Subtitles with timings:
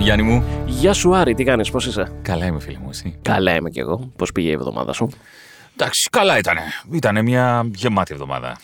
[0.00, 0.44] σου Γιάννη μου.
[0.66, 3.18] Γεια σου Άρη, τι κάνεις, πώς είσαι; Καλά είμαι φίλε μου εσύ.
[3.22, 4.10] Καλά είμαι κι εγώ.
[4.16, 5.08] Πώς πήγε η εβδομάδα σου;
[5.76, 6.60] Εντάξει, καλά ήτανε.
[6.90, 8.56] Ήτανε μια γεμάτη εβδομάδα.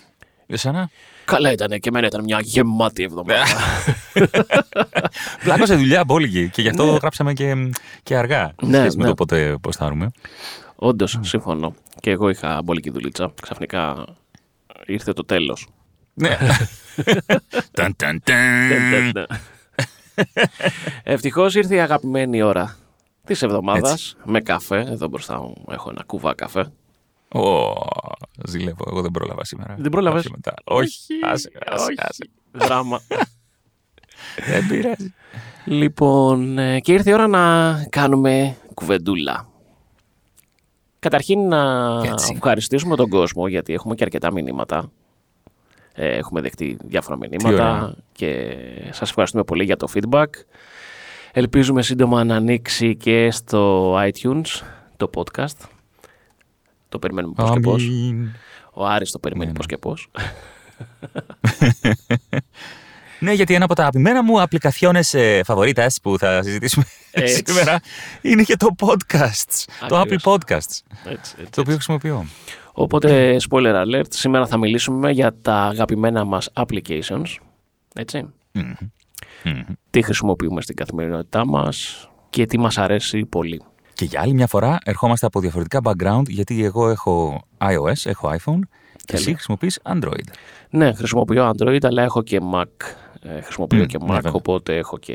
[0.47, 0.91] Για σένα;
[1.25, 3.45] Καλά ήταν και εμένα ήταν μια γεμάτη εβδομάδα.
[5.45, 7.71] Πλάκωσε δουλειά απόλυτη και γι' αυτό γράψαμε και,
[8.03, 8.55] και αργά.
[8.63, 9.09] Ναι, σχέση με ναι.
[9.09, 10.11] το πότε ποστάρουμε.
[10.77, 11.75] Όντως, συμφωνώ.
[12.01, 13.33] Και εγώ είχα μπόλικη δουλίτσα.
[13.43, 14.05] Ξαφνικά
[14.87, 15.69] ήρθε το τέλος.
[16.15, 16.37] Ναι.
[17.77, 19.27] Ταν, ταν, ταν.
[21.03, 22.77] Ευτυχώς ήρθε η αγαπημένη ώρα
[23.27, 24.79] της εβδομάδας με καφέ.
[24.81, 26.73] Εδώ μπροστά μου έχω ένα κουβά καφέ.
[27.33, 27.73] Ω,
[28.47, 29.75] Ζηλεύω, εγώ δεν πρόλαβα σήμερα.
[29.79, 30.55] Δεν πρόλαβες; Θα πιω μετά.
[30.65, 31.95] Όχι, άσε, άσε, όχι.
[31.97, 32.31] άσε.
[32.53, 33.01] Δράμα.
[34.51, 35.15] Δεν πειράζει.
[35.65, 39.49] λοιπόν, ε, και ήρθε η ώρα να κάνουμε κουβεντούλα.
[40.99, 42.33] Καταρχήν να Έτσι.
[42.35, 44.91] ευχαριστήσουμε τον κόσμο γιατί έχουμε και αρκετά μηνύματα.
[45.99, 47.29] Ε, έχουμε δεχτεί διάφορα ωραία.
[47.31, 48.57] μηνύματα και
[48.91, 50.27] σας ευχαριστούμε πολύ για το feedback.
[51.33, 54.63] Ελπίζουμε σύντομα να ανοίξει και στο iTunes
[54.97, 55.67] το podcast.
[56.89, 57.83] Το περιμένουμε πώς και πώς.
[57.83, 58.29] Αμήν.
[58.73, 60.09] Ο Άρης το περιμένει Ναι, πώς και πώς.
[63.19, 67.43] Ναι, γιατί ένα από τα αγαπημένα μου απλικασιόνες ε, φαβορίτας που θα συζητήσουμε Έτσι.
[67.47, 67.81] σήμερα
[68.21, 69.65] είναι και το podcasts.
[69.89, 70.35] Το Apple Ακριβώς.
[70.35, 70.81] Podcasts.
[71.05, 72.27] Έτσι, έτσι, Το οποίο χρησιμοποιώ.
[72.79, 77.37] Οπότε, spoiler alert, σήμερα θα μιλήσουμε για τα αγαπημένα μας applications.
[77.95, 78.27] Έτσι.
[78.53, 78.73] Μμμ.
[79.45, 79.63] Μμμ.
[79.91, 83.63] Τι χρησιμοποιούμε στην καθημερινότητά μας και τι μας αρέσει πολύ.
[83.95, 88.61] Και για άλλη μια φορά ερχόμαστε από διαφορετικά background γιατί εγώ έχω iOS, έχω iPhone
[89.05, 89.35] και εσύ Τέλεια.
[89.35, 90.29] χρησιμοποιείς Android.
[90.71, 92.65] Ναι, χρησιμοποιώ Android, αλλά έχω και Mac.
[93.23, 94.33] Ε, χρησιμοποιώ Μμ, και ναι, Mac, βέβαια.
[94.33, 95.15] οπότε έχω και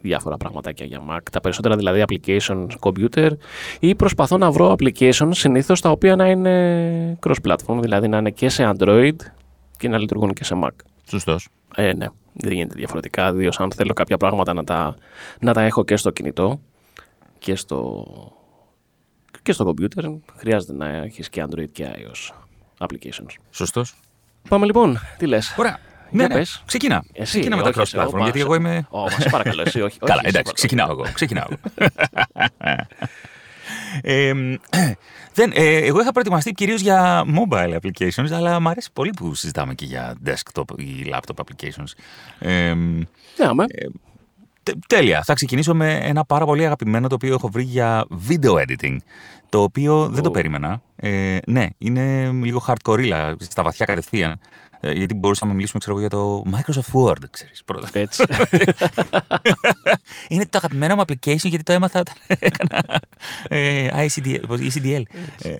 [0.00, 1.18] διάφορα πραγματάκια για Mac.
[1.32, 3.30] Τα περισσότερα δηλαδή applications computer
[3.80, 8.48] ή προσπαθώ να βρω applications συνήθως τα οποία να είναι cross-platform, δηλαδή να είναι και
[8.48, 9.16] σε Android
[9.76, 10.70] και να λειτουργούν και σε Mac.
[11.08, 11.48] Σωστός.
[11.74, 13.28] Ε, ναι, δεν γίνεται διαφορετικά.
[13.28, 14.94] Ιδίως αν θέλω κάποια πράγματα να τα,
[15.40, 16.60] να τα έχω και στο κινητό
[17.38, 18.04] και στο,
[19.42, 22.34] και στο computer, χρειάζεται να έχεις και Android και iOS
[22.86, 23.34] applications.
[23.50, 23.94] Σωστός.
[24.48, 25.78] Πάμε λοιπόν, τι λες; Ωραία.
[26.10, 26.34] Για Ναι, ναι.
[26.34, 26.62] πες.
[26.66, 27.04] Ξεκινά.
[27.12, 28.86] Εσύ, Ξεκινά με τα όχι, εσύ, cross platform όπα, γιατί σε- εγώ είμαι.
[28.90, 29.98] Ω, μα σε παρακαλώ, εσύ, όχι.
[30.10, 30.54] Καλά, όχι, σε εντάξει, παρακαλώ.
[30.54, 31.04] ξεκινάω εγώ.
[31.14, 31.58] Ξεκινάω εγώ.
[34.02, 34.54] Ε, μ,
[35.34, 39.74] δεν, ε, εγώ είχα προετοιμαστεί κυρίως για mobile applications, αλλά μου αρέσει πολύ που συζητάμε
[39.74, 41.92] και για desktop ή laptop applications.
[42.38, 42.96] Ε, μ,
[43.36, 43.64] Ναι, αμέ.
[44.62, 45.22] τε- τέλεια.
[45.24, 48.96] Θα ξεκινήσω με ένα πάρα πολύ αγαπημένο το οποίο έχω βρει για video editing.
[49.48, 50.32] Το οποίο δεν το Ου.
[50.32, 50.82] περίμενα.
[50.96, 54.40] Ε, ναι, είναι λίγο hardcore, στα βαθιά κατευθείαν.
[54.80, 57.88] Ε, γιατί μπορούσαμε να μιλήσουμε ξέρω, εγώ, για το Microsoft Word, ξέρεις, πρώτα.
[57.92, 58.24] Έτσι.
[60.28, 63.00] Είναι το αγαπημένο μου application γιατί το έμαθα όταν έκανα
[63.48, 65.02] ε, ICDL, πώς, ECDL.
[65.42, 65.56] Ε,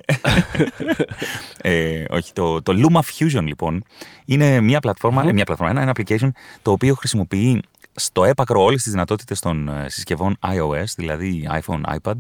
[2.00, 3.84] ε, όχι, το, το Luma Fusion λοιπόν
[4.24, 6.30] είναι μια πλατφόρμα, ε, μια πλατφόρμα, ένα, ένα application
[6.62, 7.62] το οποίο χρησιμοποιεί
[7.94, 12.16] στο έπακρο όλες τις δυνατότητες των ε, συσκευών iOS, δηλαδή iPhone, iPad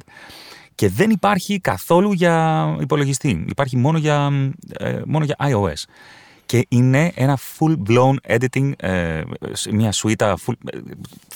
[0.74, 3.44] και δεν υπάρχει καθόλου για υπολογιστή.
[3.48, 4.30] Υπάρχει μόνο για,
[4.78, 5.82] ε, μόνο για iOS.
[6.48, 9.22] Και είναι ένα full-blown editing, ε,
[9.52, 10.78] σε μια σουίτα full, ε,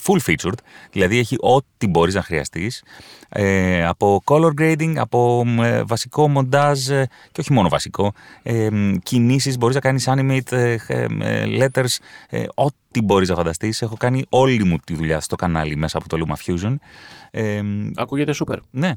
[0.03, 0.57] full featured,
[0.91, 2.83] δηλαδή έχει ό,τι μπορείς να χρειαστείς,
[3.29, 8.13] ε, από color grading, από ε, βασικό μοντάζ ε, και όχι μόνο βασικό,
[8.43, 11.97] ε, μ, κινήσεις, μπορείς να κάνεις animate ε, ε, ε, letters,
[12.29, 13.81] ε, ό,τι μπορείς να φανταστείς.
[13.81, 16.75] Έχω κάνει όλη μου τη δουλειά στο κανάλι μέσα από το Luma Fusion.
[17.31, 18.57] Ε, μ, Ακούγεται super.
[18.71, 18.91] ναι.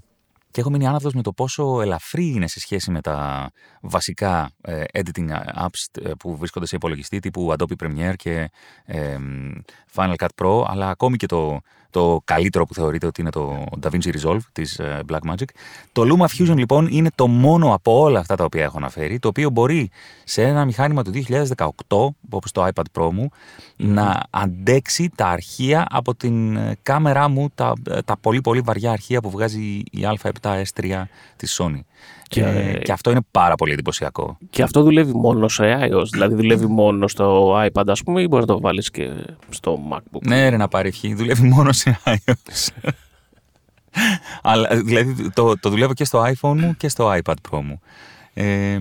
[0.51, 4.85] Και έχω μείνει άναυδος με το πόσο ελαφρύ είναι σε σχέση με τα βασικά ε,
[4.93, 8.51] editing apps ε, που βρίσκονται σε υπολογιστή τύπου Adobe Premiere και
[8.85, 9.17] ε,
[9.95, 11.61] Final Cut Pro, αλλά ακόμη και το,
[11.97, 15.49] το καλύτερο που θεωρείται ότι είναι το DaVinci Resolve της ε, Blackmagic.
[15.93, 19.29] Το Luma Fusion λοιπόν είναι το μόνο από όλα αυτά τα οποία έχω αναφέρει, το
[19.29, 19.91] οποίο μπορεί
[20.25, 21.11] σε ένα μηχάνημα του
[21.57, 21.69] 2018,
[22.31, 23.29] όπως το iPad Pro μου,
[23.77, 28.91] να αντέξει τα αρχεία από την ε, κάμερά μου, τα, ε, τα πολύ πολύ βαριά
[28.91, 31.03] αρχεία που βγάζει η A7S3
[31.37, 31.81] της Sony.
[32.29, 34.39] Και, Και- και αυτό είναι πάρα πολύ εντυπωσιακό.
[34.51, 38.47] Και αυτό δουλεύει μόνο σε iOS, δηλαδή δουλεύει μόνο στο iPad, ας πούμε, ή μπορείς
[38.47, 39.11] να το βάλεις και
[39.49, 41.15] στο MacBook; Ναι, ρε να πάρει ευχή.
[41.15, 42.69] Δουλεύει μόνο σε iOS.
[44.43, 47.81] Αλλά δηλαδή το, το δουλεύω και στο iPhone μου και στο iPad Pro μου.
[48.35, 48.79] Ε,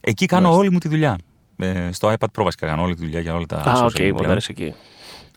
[0.00, 0.60] εκεί κάνω Μάλιστα.
[0.62, 1.18] όλη μου τη δουλειά.
[1.56, 3.90] Ε, στο iPad Pro βασικά κάνω όλη τη δουλειά για όλα τα Α, social OK,
[3.98, 4.12] media.
[4.12, 4.74] μοντάρεις εκεί.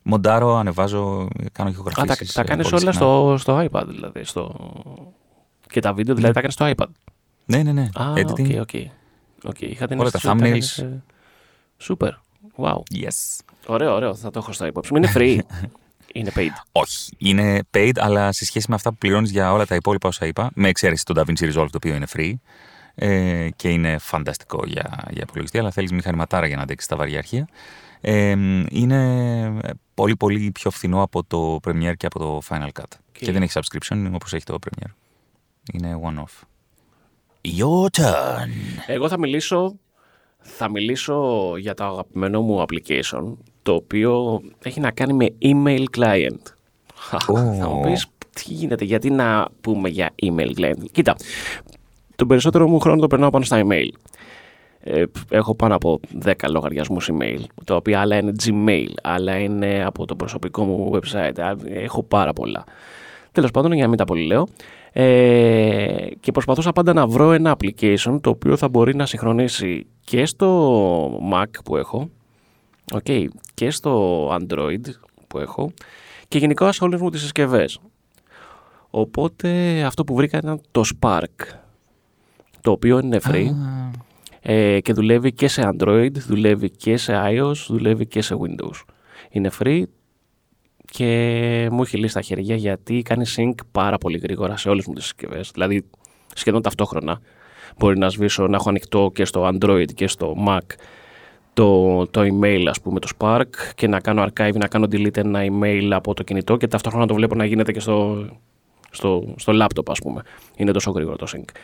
[0.04, 2.34] Μοντάρω, ανεβάζω, κάνω Α, τα, ηχογραφήσεις.
[2.34, 3.07] τα ε, κάνεις πολύ όλα συχνά.
[3.07, 4.24] στο, στο iPad, δηλαδή.
[4.24, 4.56] Στο...
[5.69, 6.90] Και τα βίντεο, δηλαδή, τα κάνεις στο iPad.
[7.50, 7.90] Ναι, ναι, ναι.
[7.94, 8.60] Α, Editing.
[8.60, 8.70] OK, OK.
[9.44, 10.50] OK, είχα την Όλα τα αίσθηση ότι thumbnails.
[10.50, 11.04] κάνεις, ε,
[11.81, 12.10] Super.
[12.57, 12.75] Wow.
[12.75, 13.40] Yes.
[13.66, 14.16] Ωραίο, ωραίο.
[14.16, 14.98] Θα το έχω στα υπόψη μου.
[14.98, 15.40] Είναι free.
[16.13, 16.50] Είναι paid.
[16.72, 17.12] Όχι.
[17.18, 20.51] Είναι paid, αλλά σε σχέση με αυτά που πληρώνεις για όλα τα υπόλοιπα όσα είπα,
[20.54, 22.34] με εξαίρεση το DaVinci Resolve, το οποίο είναι free
[22.96, 27.18] ε, και είναι φανταστικό για, για υπολογιστή, αλλά θέλεις μηχανηματάρα για να αντέξεις τα βαριά
[27.18, 27.48] αρχεία.
[28.02, 28.36] Ε,
[28.69, 29.60] είναι
[29.94, 32.84] πολύ πολύ πιο φθηνό από το Premiere και από το Final Cut.
[33.12, 34.92] Και δεν έχει subscription όπως έχει το Premiere.
[35.74, 36.42] Είναι one-off.
[37.42, 38.50] Your turn.
[38.88, 39.76] Εγώ θα μιλήσω,
[40.40, 46.42] θα μιλήσω για το αγαπημένο μου application, το οποίο έχει να κάνει με email client.
[47.60, 50.84] Θα μου πεις, τι γίνεται, γιατί να πούμε για email client.
[50.92, 51.16] Κοίτα,
[52.16, 53.90] τον περισσότερο μου χρόνο το περνάω πάνω στα email.
[54.80, 60.06] Ε, έχω πάνω από 10 λογαριασμούς email, τα οποία άλλα είναι Gmail, άλλα είναι από
[60.06, 62.64] το προσωπικό μου website, έχω πάρα πολλά.
[63.32, 64.48] Τέλος πάντων, για να μην τα πολύ λέω,
[64.92, 70.26] ε, και προσπαθούσα πάντα να βρω ένα application το οποίο θα μπορεί να συγχρονίσει και
[70.26, 72.10] στο Mac που έχω,
[72.94, 74.82] okay, και στο Android
[75.28, 75.72] που έχω
[76.28, 77.80] και γενικά σε όλες μου τις συσκευές.
[78.90, 81.46] Οπότε αυτό που βρήκα ήταν το Spark,
[82.62, 83.50] το οποίο είναι free
[84.42, 88.84] ε, και δουλεύει και σε Android, δουλεύει και σε iOS, δουλεύει και σε Windows.
[89.30, 89.84] Είναι free
[90.90, 94.94] και μου έχει λύσει τα χέρια γιατί κάνει sync πάρα πολύ γρήγορα σε όλες μου
[94.94, 95.86] τις συσκευές, δηλαδή
[96.34, 97.22] σχεδόν ταυτόχρονα.
[97.78, 100.60] Μπορεί να σβήσω, να έχω ανοιχτό και στο Android και στο Mac
[101.54, 105.42] το, το email ας πούμε το Spark και να κάνω archive, να κάνω delete ένα
[105.44, 108.26] email από το κινητό και ταυτόχρονα το βλέπω να γίνεται και στο,
[108.92, 110.22] στο, στο laptop ας πούμε.
[110.56, 111.56] Είναι τόσο γρήγορο το sync.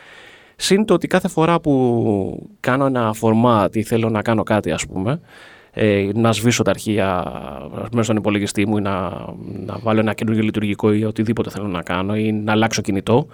[0.56, 4.86] Συν το ότι κάθε φορά που κάνω ένα format ή θέλω να κάνω κάτι ας
[4.86, 5.20] πούμε,
[5.78, 7.24] ε, να σβήσω τα αρχεία
[7.90, 9.10] μέσα στον υπολογιστή μου ή να,
[9.66, 13.26] να βάλω ένα καινούργιο λειτουργικό ή οτιδήποτε θέλω να κάνω ή να αλλάξω κινητό,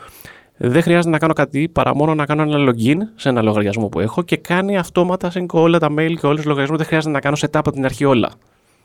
[0.56, 4.00] δεν χρειάζεται να κάνω κάτι παρά μόνο να κάνω ένα login σε ένα λογαριασμό που
[4.00, 6.78] έχω και κάνει αυτόματα sync όλα τα mail και όλους τους λογαριασμούς.
[6.78, 8.30] Δεν χρειάζεται να κάνω setup από την αρχή όλα.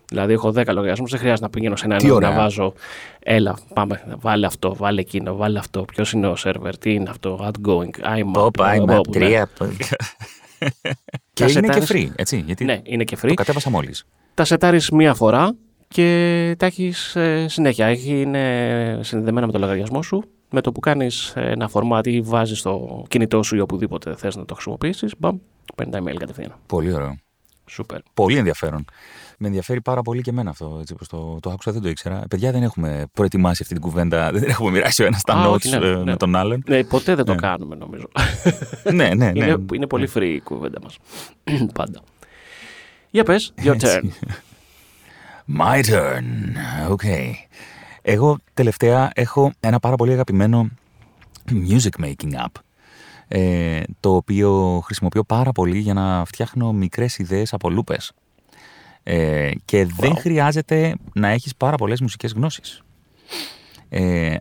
[0.09, 2.73] Δηλαδή, έχω 10 λογαριασμούς, δεν χρειάζεται να πηγαίνω σε ένα να βάζω.
[3.19, 5.81] Έλα, πάμε, βάλε αυτό, βάλε εκείνο, βάλε αυτό.
[5.81, 8.31] Ποιος είναι ο σερβερ, τι είναι αυτό, outgoing, IMAP.
[8.33, 9.43] Ποπα, IMAP 3.
[11.33, 12.43] Και είναι και free, έτσι.
[12.45, 13.27] Γιατί ναι, είναι και free.
[13.27, 14.05] Το κατέβασα μόλις.
[14.33, 15.55] Τα σετάρεις μία φορά
[15.87, 17.85] και τα έχεις ε, συνέχεια.
[17.85, 20.23] Έχει, είναι συνδεδεμένα με το λογαριασμό σου.
[20.49, 24.45] Με το που κάνεις ένα format ή βάζεις το κινητό σου ή οπουδήποτε θες να
[24.45, 25.37] το χρησιμοποιήσεις, μπαμ,
[25.75, 26.55] παίρνει τα email κατευθείαν.
[26.65, 27.17] Πολύ ωραίο.
[27.65, 27.99] Σούπερ.
[28.13, 28.85] Πολύ ενδιαφέρον.
[29.37, 30.77] Με ενδιαφέρει πάρα πολύ και εμένα αυτό.
[30.79, 32.23] Έτσι, όπως το, το άκουσα, δεν το ήξερα.
[32.29, 34.31] Παιδιά, δεν έχουμε προετοιμάσει αυτή την κουβέντα.
[34.33, 36.03] Δεν έχουμε μοιράσει ο ένας τα notes ναι, ε, ναι.
[36.03, 36.63] με τον άλλον.
[36.67, 37.39] Ναι, ποτέ δεν το ναι.
[37.39, 38.07] κάνουμε, νομίζω.
[38.83, 39.45] ναι, ναι, ναι.
[39.45, 40.97] Είναι, είναι πολύ free η κουβέντα μας.
[41.73, 42.01] Πάντα.
[43.09, 44.03] Για πες, your turn.
[45.59, 46.25] My turn.
[46.89, 47.31] Okay.
[48.01, 50.69] Εγώ τελευταία έχω ένα πάρα πολύ αγαπημένο
[51.51, 52.61] music making app
[53.27, 58.11] ε, το οποίο χρησιμοποιώ πάρα πολύ για να φτιάχνω μικρές ιδέες από λούπες.
[59.09, 62.81] Ε, και δεν χρειάζεται να έχεις πάρα πολλές μουσικές γνώσεις.
[63.89, 64.35] Ε,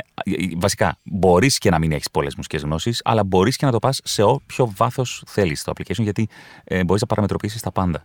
[0.57, 4.01] βασικά, μπορείς και να μην έχεις πολλές μουσικές γνώσεις, αλλά μπορείς και να το πας
[4.05, 6.29] σε όποιο βάθος θέλεις στο application, γιατί
[6.65, 8.05] ε, μπορείς να παραμετροποιήσεις τα πάντα.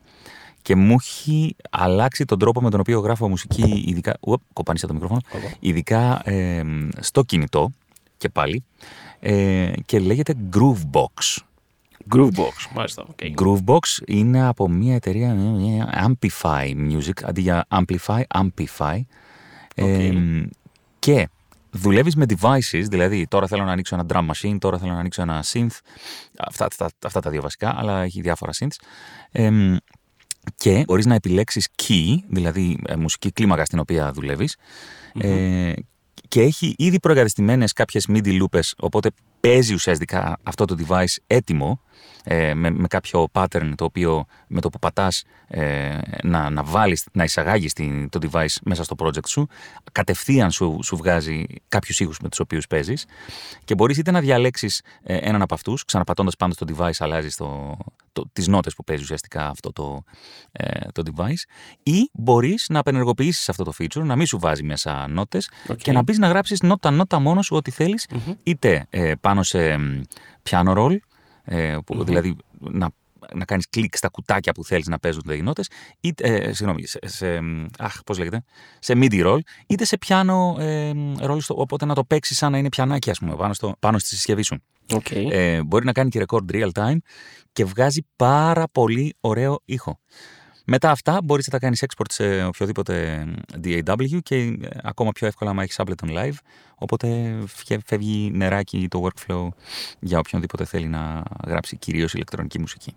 [0.62, 4.18] Και μου έχει αλλάξει τον τρόπο με τον οποίο γράφω μουσική, ειδικά.
[4.20, 5.22] Ουπ, κοπάνισα το μικρόφωνο.
[5.60, 6.64] Ειδικά ε,
[7.00, 7.72] στο κινητό
[8.18, 8.64] και πάλι.
[9.20, 11.44] Ε, και λέγεται Groovebox.
[12.16, 13.06] Groovebox, μάλιστα.
[13.16, 13.34] Okay.
[13.42, 15.36] Groovebox είναι από μια εταιρεία
[16.08, 19.00] Amplify Music, αντί για Amplify, Amplify.
[19.76, 20.12] Ε,
[21.00, 21.30] και
[21.72, 25.22] δουλεύεις με devices, δηλαδή τώρα θέλω να ανοίξω ένα drum machine, τώρα θέλω να ανοίξω
[25.22, 25.78] ένα synth,
[26.38, 28.76] αυτά, αυτά, αυτά τα δύο βασικά, αλλά έχει διάφορα synths.
[29.32, 29.76] Ε,
[30.56, 34.58] και μπορείς να επιλέξεις key, δηλαδή ε, μουσική κλίμακα στην οποία δουλεύεις,
[35.14, 35.24] mm-hmm.
[35.24, 35.74] ε,
[36.28, 39.10] και έχει ήδη προεγκατεστημένες κάποιες MIDI loopes, οπότε
[39.42, 41.82] παίζει ουσιαστικά αυτό το device έτοιμο
[42.24, 47.08] ε, με, με κάποιο pattern το οποίο με το που πατάς ε, να, να βάλεις,
[47.12, 49.48] να εισαγάγεις την, το device μέσα στο project σου
[49.92, 53.06] κατευθείαν σου, σου βγάζει κάποιους ήχους με τους οποίους παίζεις
[53.64, 57.78] και μπορείς είτε να διαλέξεις ε, έναν από αυτούς ξαναπατώντας πάνω στο device αλλάζεις το,
[58.12, 60.04] το, τις νότες που παίζει ουσιαστικά αυτό το,
[60.52, 61.50] ε, το device
[61.84, 66.02] ή μπορείς να απενεργοποιήσεις αυτό το feature, να μην σου βάζει μέσα νότες και να
[66.02, 68.08] μπεις να γράψεις νότα-νότα μόνο σου ό,τι θέλεις
[68.44, 69.76] είτε ε, πάνω σε
[70.50, 70.96] piano roll
[71.44, 72.90] ε, που, δηλαδή να,
[73.34, 75.70] να κάνεις κλικ στα κουτάκια που θέλεις να παίζουν οι νότες,
[76.00, 77.40] είτε, ε, συγγνώμη, σε, σε,
[77.78, 78.44] αχ, πώς λέγεται,
[78.80, 82.70] σε MIDI roll, είτε σε piano ε, roll, οπότε να το παίξεις σαν να είναι
[82.70, 84.64] πιανάκι, ας πούμε, πάνω, στο, πάνω στη συσκευή σου.
[84.94, 85.28] Okay.
[85.32, 86.98] Ε, μπορεί να κάνει και record real time
[87.54, 90.00] και βγάζει πάρα πολύ ωραίο ήχο.
[90.66, 93.26] Μετά αυτά μπορείς να τα κάνεις export σε οποιοδήποτε
[93.64, 96.36] DAW και ε, ακόμα πιο εύκολα άμα έχεις Ableton Live.
[96.76, 97.38] Οπότε
[97.86, 99.48] φεύγει νεράκι το workflow
[100.00, 102.96] για οποιονδήποτε θέλει να γράψει κυρίως ηλεκτρονική μουσική.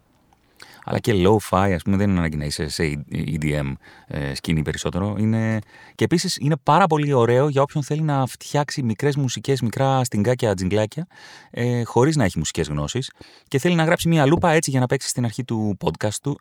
[0.85, 3.73] Αλλά και low-fi, ας πούμε, δεν είναι ανάγκη να είσαι σε EDM
[4.07, 5.17] ε, σκηνή περισσότερο.
[5.19, 5.59] Είναι...
[5.95, 10.55] Και επίσης είναι πάρα πολύ ωραίο για όποιον θέλει να φτιάξει μικρές μουσικές, μικρά στιγκάκια,
[10.55, 11.07] τζιγκλάκια,
[11.51, 13.11] ε, χωρίς να έχει μουσικές γνώσεις
[13.49, 16.39] και θέλει να γράψει μία λούπα έτσι για να παίξει στην αρχή του podcast του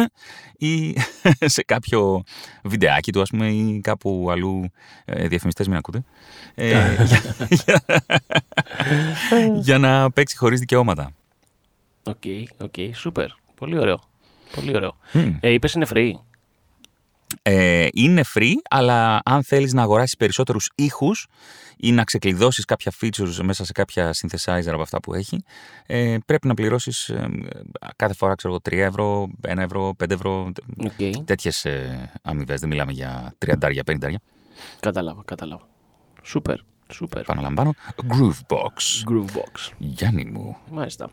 [0.70, 0.96] ή
[1.54, 2.22] σε κάποιο
[2.62, 4.70] βιντεάκι του, ας πούμε, ή κάπου αλλού.
[5.04, 6.04] Ε, Διαφημιστές, μην ακούτε.
[6.54, 6.96] Ε,
[7.64, 7.80] για,
[9.66, 11.10] για, να παίξει χωρίς δικαιώματα.
[12.02, 13.26] OK, okay, OK, okay, super.
[13.56, 14.00] Πολύ ωραίο.
[14.54, 14.96] Πολύ ωραίο.
[15.12, 15.36] Mm.
[15.40, 16.12] Ε, είπες είναι free.
[17.42, 21.26] Ε, είναι free, αλλά αν θέλεις να αγοράσεις περισσότερους ήχους
[21.76, 25.44] ή να ξεκλειδώσεις κάποια features μέσα σε κάποια synthesizer από αυτά που έχει,
[25.86, 27.28] ε, πρέπει να πληρώσεις ε,
[27.96, 31.12] κάθε φορά, ξέρω 3 ευρώ, 1 ευρώ, 5 ευρώ, okay.
[31.24, 34.14] τέτοιες ε, αμοιβές, δεν μιλάμε για 30, 50.
[34.80, 35.68] Κατάλαβα, κατάλαβα.
[36.22, 36.56] Σούπερ,
[36.92, 37.22] σούπερ.
[37.22, 37.74] Παναλαμβάνω,
[38.08, 39.10] Groovebox.
[39.10, 39.72] Groovebox.
[39.78, 40.56] Γιάννη μου.
[40.70, 41.10] Μάλιστα.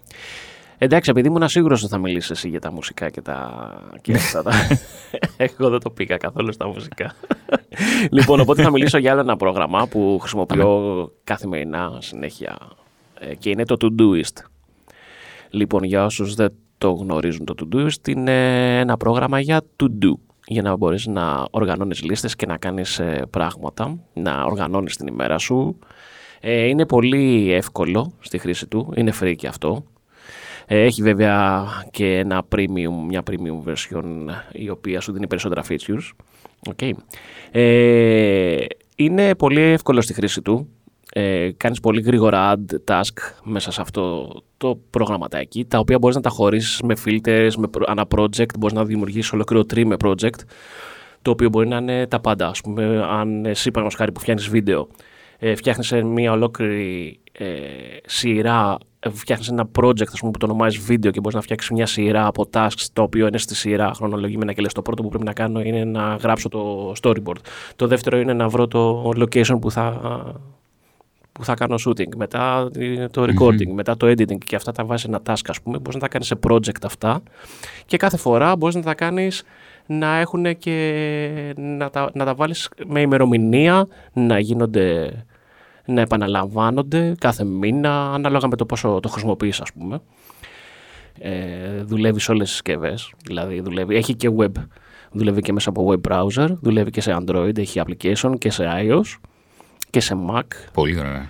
[0.78, 3.72] Εντάξει, επειδή ήμουν σίγουρος ότι θα μιλήσεις εσύ για τα μουσικά και τα.
[4.02, 4.44] και αυτά.
[5.38, 7.16] Εγώ δεν το πήγα καθόλου στα μουσικά.
[8.12, 12.58] λοιπόν, οπότε θα μιλήσω για άλλο ένα πρόγραμμα που χρησιμοποιώ καθημερινά συνέχεια
[13.20, 14.44] ε, και είναι το Todoist.
[15.50, 20.14] Λοιπόν, για όσους δεν το γνωρίζουν, το Todoist είναι ένα πρόγραμμα για to do.
[20.46, 25.38] Για να μπορείς να οργανώνεις λίστες και να κάνεις ε, πράγματα, να οργανώνεις την ημέρα
[25.38, 25.80] σου.
[26.40, 29.84] Ε, είναι πολύ εύκολο στη χρήση του, είναι free και αυτό.
[30.68, 34.04] Ε, έχει βέβαια και ένα premium, μια premium version
[34.52, 36.12] η οποία σου δίνει περισσότερα features.
[36.76, 36.92] Okay.
[37.52, 38.66] Ε,
[38.96, 40.68] είναι πολύ εύκολο στη χρήση του.
[41.16, 46.22] Ε, κάνεις πολύ γρήγορα add task μέσα σε αυτό το προγραμματάκι, τα οποία μπορείς να
[46.22, 50.40] τα χωρίσεις με filters, με ένα project, μπορείς να δημιουργήσεις ολόκληρο tree με project,
[51.22, 52.48] το οποίο μπορεί να είναι τα πάντα.
[52.48, 54.88] Ας πούμε, αν εσύ παραδείγματος χάρη που φτιάχνεις βίντεο,
[55.40, 57.46] ε, φτιάχνεις μια ολόκληρη ε,
[58.06, 58.78] σειρά
[59.12, 62.28] φτιάχνεις ένα project ας πούμε, που το ονομάζεις βίντεο και μπορείς να φτιάξεις μια σειρά
[62.28, 65.34] από tasks το οποίο είναι στη σειρά χρονολογημένα και λες: Το πρώτο που πρέπει να
[65.34, 67.40] κάνω είναι να γράψω το storyboard.
[67.76, 70.00] Το δεύτερο είναι να βρω το location που θα,
[71.32, 72.16] που θα κάνω shooting.
[72.16, 72.70] Μετά
[73.12, 75.78] το recording, μετά το editing και αυτά τα βάζεις ένα task, ας πούμε.
[75.78, 77.22] Μπορείς να τα κάνεις σε project αυτά
[77.86, 79.44] και κάθε φορά μπορείς να τα κάνεις
[79.86, 85.12] να έχουν και να τα, να τα βάλεις με ημερομηνία, να γίνονται
[85.86, 90.02] να επαναλαμβάνονται κάθε μήνα ανάλογα με το πόσο το χρησιμοποιείς ας πούμε.
[91.20, 93.14] Ε, δουλεύεις σε όλες τις συσκευές.
[93.26, 94.52] δηλαδή δουλεύει, έχει και web,
[95.12, 99.18] δουλεύει και μέσα από web browser, δουλεύει και σε Android, έχει application και σε iOS
[99.90, 100.44] και σε Mac.
[100.74, 101.30] Πολύ ωραία.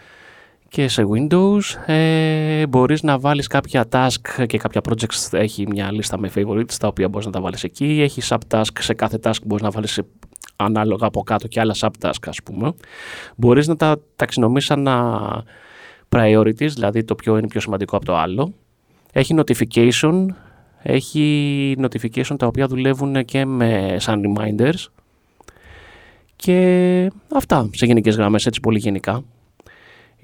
[0.74, 6.18] Και σε Windows ε, μπορείς να βάλεις κάποια task και κάποια projects έχει μια λίστα
[6.20, 8.01] με favorites τα οποία μπορείς να τα βάλεις εκεί.
[8.01, 10.01] Έχει subtask, σε κάθε task μπορείς να βάλεις
[10.56, 12.74] ανάλογα από κάτω και άλλα subtask ας πούμε,
[13.36, 14.88] μπορείς να τα ταξινομήσεις σαν
[16.10, 18.53] priorities, δηλαδή το ποιο είναι πιο σημαντικό από το άλλο.
[19.12, 20.25] Έχει notification,
[20.82, 24.86] έχει notification τα οποία δουλεύουν και με σαν reminders
[26.36, 29.24] και αυτά σε γενικές γραμμές, έτσι πολύ γενικά.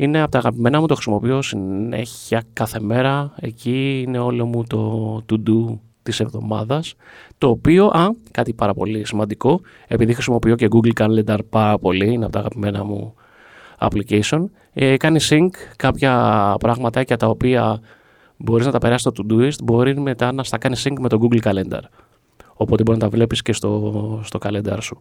[0.02, 3.34] Είναι από τα αγαπημένα μου, το χρησιμοποιώ συνέχεια κάθε μέρα.
[3.40, 6.94] Εκεί είναι όλο μου το to do της εβδομάδας,
[7.38, 12.24] το οποίο, α, κάτι πάρα πολύ σημαντικό, επειδή χρησιμοποιώ και Google Calendar πάρα πολύ, είναι
[12.24, 13.14] από τα αγαπημένα μου
[13.80, 17.80] application, ε, κάνει sync κάποια πραγματάκια τα οποία
[18.38, 21.42] μπορείς να τα περάσεις στο Todoist, μπορεί μετά να στα κάνει sync με το Google
[21.42, 21.82] Calendar.
[22.54, 25.00] Οπότε μπορεί να τα βλέπεις και στο, στο calendar σου.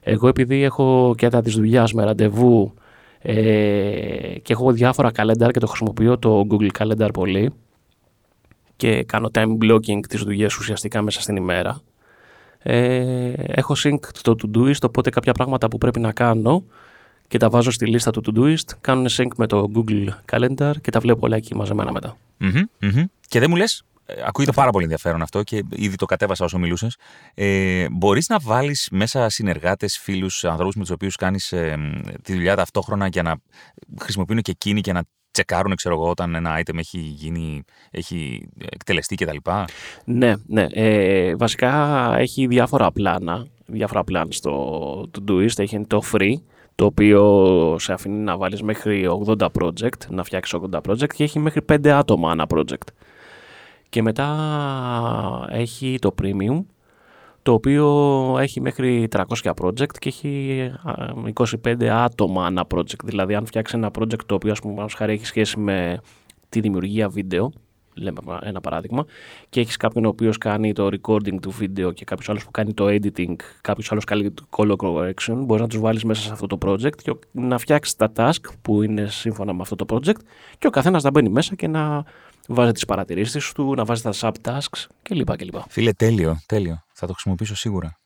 [0.00, 2.74] Εγώ επειδή έχω και τα της δουλειάς με ραντεβού
[3.22, 7.52] ε, και έχω διάφορα calendar και το χρησιμοποιώ το Google Calendar πολύ,
[8.76, 11.80] και κάνω time blocking τις δουλειές ουσιαστικά μέσα στην ημέρα.
[12.62, 16.64] Ε, έχω sync το Todoist, οπότε κάποια πράγματα που πρέπει να κάνω
[17.28, 21.00] και τα βάζω στη λίστα του Todoist, κάνουν sync με το Google Calendar και τα
[21.00, 22.16] βλέπω όλα εκεί μαζεμένα μετά.
[23.28, 23.87] Και δεν μου λες, ε,
[24.26, 26.96] ακούγεται πάρα πολύ ενδιαφέρον αυτό και ήδη το κατέβασα όσο μιλούσες.
[27.34, 31.76] Ε, μπορείς να βάλεις μέσα συνεργάτες, φίλους, ανθρώπους με τους οποίους κάνεις ε,
[32.22, 33.36] τη δουλειά ταυτόχρονα για να
[34.00, 39.14] χρησιμοποιούν και εκείνοι και να τσεκάρουν, ξέρω εγώ, όταν ένα item έχει γίνει, έχει εκτελεστεί
[39.14, 39.36] κτλ.
[40.04, 40.66] Ναι, ναι.
[40.70, 45.58] Ε, βασικά έχει διάφορα πλάνα, διάφορα πλάνα στο Todoist.
[45.58, 46.34] Έχει το free,
[46.74, 51.38] το οποίο σε αφήνει να βάλεις μέχρι 80 project, να φτιάξεις 80 project και έχει
[51.38, 52.88] μέχρι 5 άτομα ένα project.
[53.88, 56.64] Και μετά έχει το premium,
[57.42, 57.86] το οποίο
[58.40, 60.72] έχει μέχρι 300 project και έχει
[61.64, 63.04] 25 άτομα ένα project.
[63.04, 66.00] Δηλαδή, αν φτιάξει ένα project το οποίο, ας πούμε, χάρη έχει σχέση με
[66.48, 67.52] τη δημιουργία βίντεο,
[68.00, 69.04] λέμε ένα παράδειγμα,
[69.48, 72.74] και έχεις κάποιον ο οποίος κάνει το recording του βίντεο και κάποιος άλλος που κάνει
[72.74, 76.46] το editing, κάποιος άλλος κάνει το color correction, μπορείς να τους βάλεις μέσα σε αυτό
[76.46, 80.20] το project και να φτιάξεις τα task που είναι σύμφωνα με αυτό το project
[80.58, 82.04] και ο καθένας να μπαίνει μέσα και να
[82.48, 85.36] βάζει τις παρατηρήσεις του, να βάζει τα subtasks κλπ.
[85.36, 85.54] κλπ.
[85.68, 86.82] Φίλε, τέλειο, τέλειο.
[86.92, 87.98] Θα το χρησιμοποιήσω σίγουρα.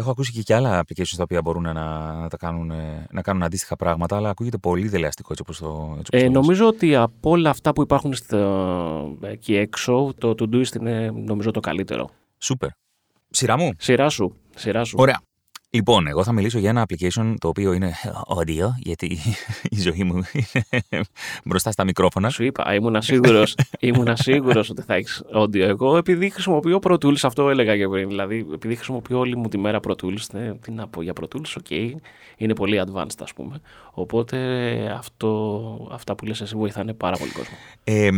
[0.00, 2.72] Έχω ακούσει και, άλλα applications τα οποία μπορούν να, να, τα κάνουν,
[3.10, 6.94] να κάνουν αντίστοιχα πράγματα, αλλά ακούγεται πολύ δελεαστικό έτσι όπως το, έτσι ε, Νομίζω ότι
[6.94, 12.10] από όλα αυτά που υπάρχουν στο, εκεί έξω, το Todoist είναι νομίζω το καλύτερο.
[12.38, 12.68] Σούπερ.
[13.30, 13.70] Σειρά μου.
[13.78, 14.36] Σειρά σου.
[14.56, 14.96] Σειρά σου.
[14.98, 15.20] Ωραία.
[15.72, 17.92] Λοιπόν, εγώ θα μιλήσω για ένα application το οποίο είναι
[18.36, 19.18] audio, γιατί
[19.70, 21.02] η ζωή μου είναι
[21.44, 22.28] μπροστά στα μικρόφωνα.
[22.28, 25.56] Σου είπα, ήμουν σίγουρος ήμουν σίγουρος ότι θα έχεις audio.
[25.56, 28.08] Εγώ επειδή χρησιμοποιώ Pro Tools, αυτό έλεγα και πριν.
[28.08, 31.24] Δηλαδή, επειδή χρησιμοποιώ όλη μου τη μέρα Pro Tools, ναι, τι να πω για Pro
[31.24, 31.90] Tools, ok,
[32.36, 33.60] είναι πολύ advanced, ας πούμε.
[33.90, 34.36] Οπότε
[34.98, 37.56] αυτό, αυτά που λες εσύ βοηθάνε πάρα πολύ κόσμο.
[37.84, 38.10] Ε,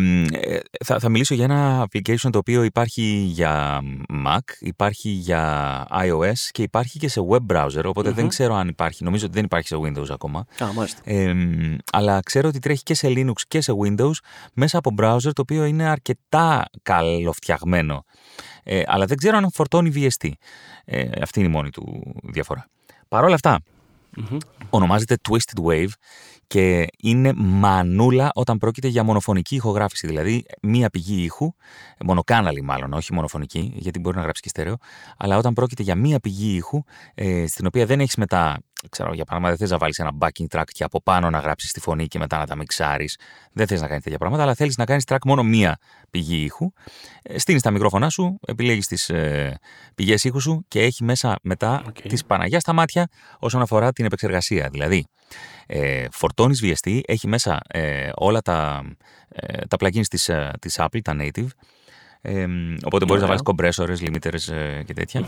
[0.85, 3.83] θα, θα μιλήσω για ένα application το οποίο υπάρχει για
[4.27, 9.05] Mac, υπάρχει για iOS και υπάρχει και σε web browser, οποτε δεν ξέρω αν υπάρχει.
[9.05, 10.39] Νομίζω ότι δεν υπάρχει σε Windows ακόμα.
[10.39, 10.67] Α,
[11.05, 11.35] Ε,
[11.93, 14.13] αλλά ξέρω ότι τρέχει και σε Linux και σε Windows
[14.53, 18.05] μέσα από browser το οποίο είναι αρκετά καλοφτιαγμένο.
[18.63, 20.31] Ε, αλλά δεν ξέρω αν φορτώνει VST.
[20.85, 22.67] Ε, αυτή είναι η μόνη του διαφορά.
[23.09, 23.61] Παρ' όλα αυτά,
[24.71, 25.91] ονομάζεται Twisted Wave
[26.47, 30.07] και είναι μανούλα όταν πρόκειται για μονοφωνική ηχογράφηση.
[30.07, 31.55] Δηλαδή, μία πηγή ήχου,
[32.05, 34.77] μονοκάναλη μάλλον, όχι μονοφωνική, γιατί μπορεί να γράψει και στέρεο,
[35.17, 36.83] αλλά όταν πρόκειται για μία πηγή ήχου,
[37.15, 40.57] ε, στην οποία δεν έχεις μετά, ξέρω, για παράδειγμα, δεν θες να βάλεις ένα backing
[40.57, 43.19] track και από πάνω να γράψεις τη φωνή και μετά να τα μιξάρεις.
[43.53, 45.77] Δεν θες να κάνεις τέτοια πράγματα, αλλά θέλεις να κάνεις track μόνο μία
[46.11, 46.73] πηγή ήχου.
[47.23, 49.59] Ε, Στείνεις τα μικρόφωνά σου, επιλέγεις τις ε,
[49.95, 52.09] πηγές ήχου σου και έχει μέσα μετά okay.
[52.09, 53.09] τη Παναγιά στα μάτια
[53.39, 54.69] όσον αφορά την επεξεργασία.
[54.71, 55.07] Δηλαδή,
[55.67, 58.83] ε, φορτώνεις VST, έχει μέσα ε, όλα τα,
[59.29, 61.47] ε, τα plugins της, ε, της Apple, τα native,
[62.25, 62.47] ε,
[62.85, 65.27] οπότε μπορείς να βάλεις compressors, limiters ε, και τετοια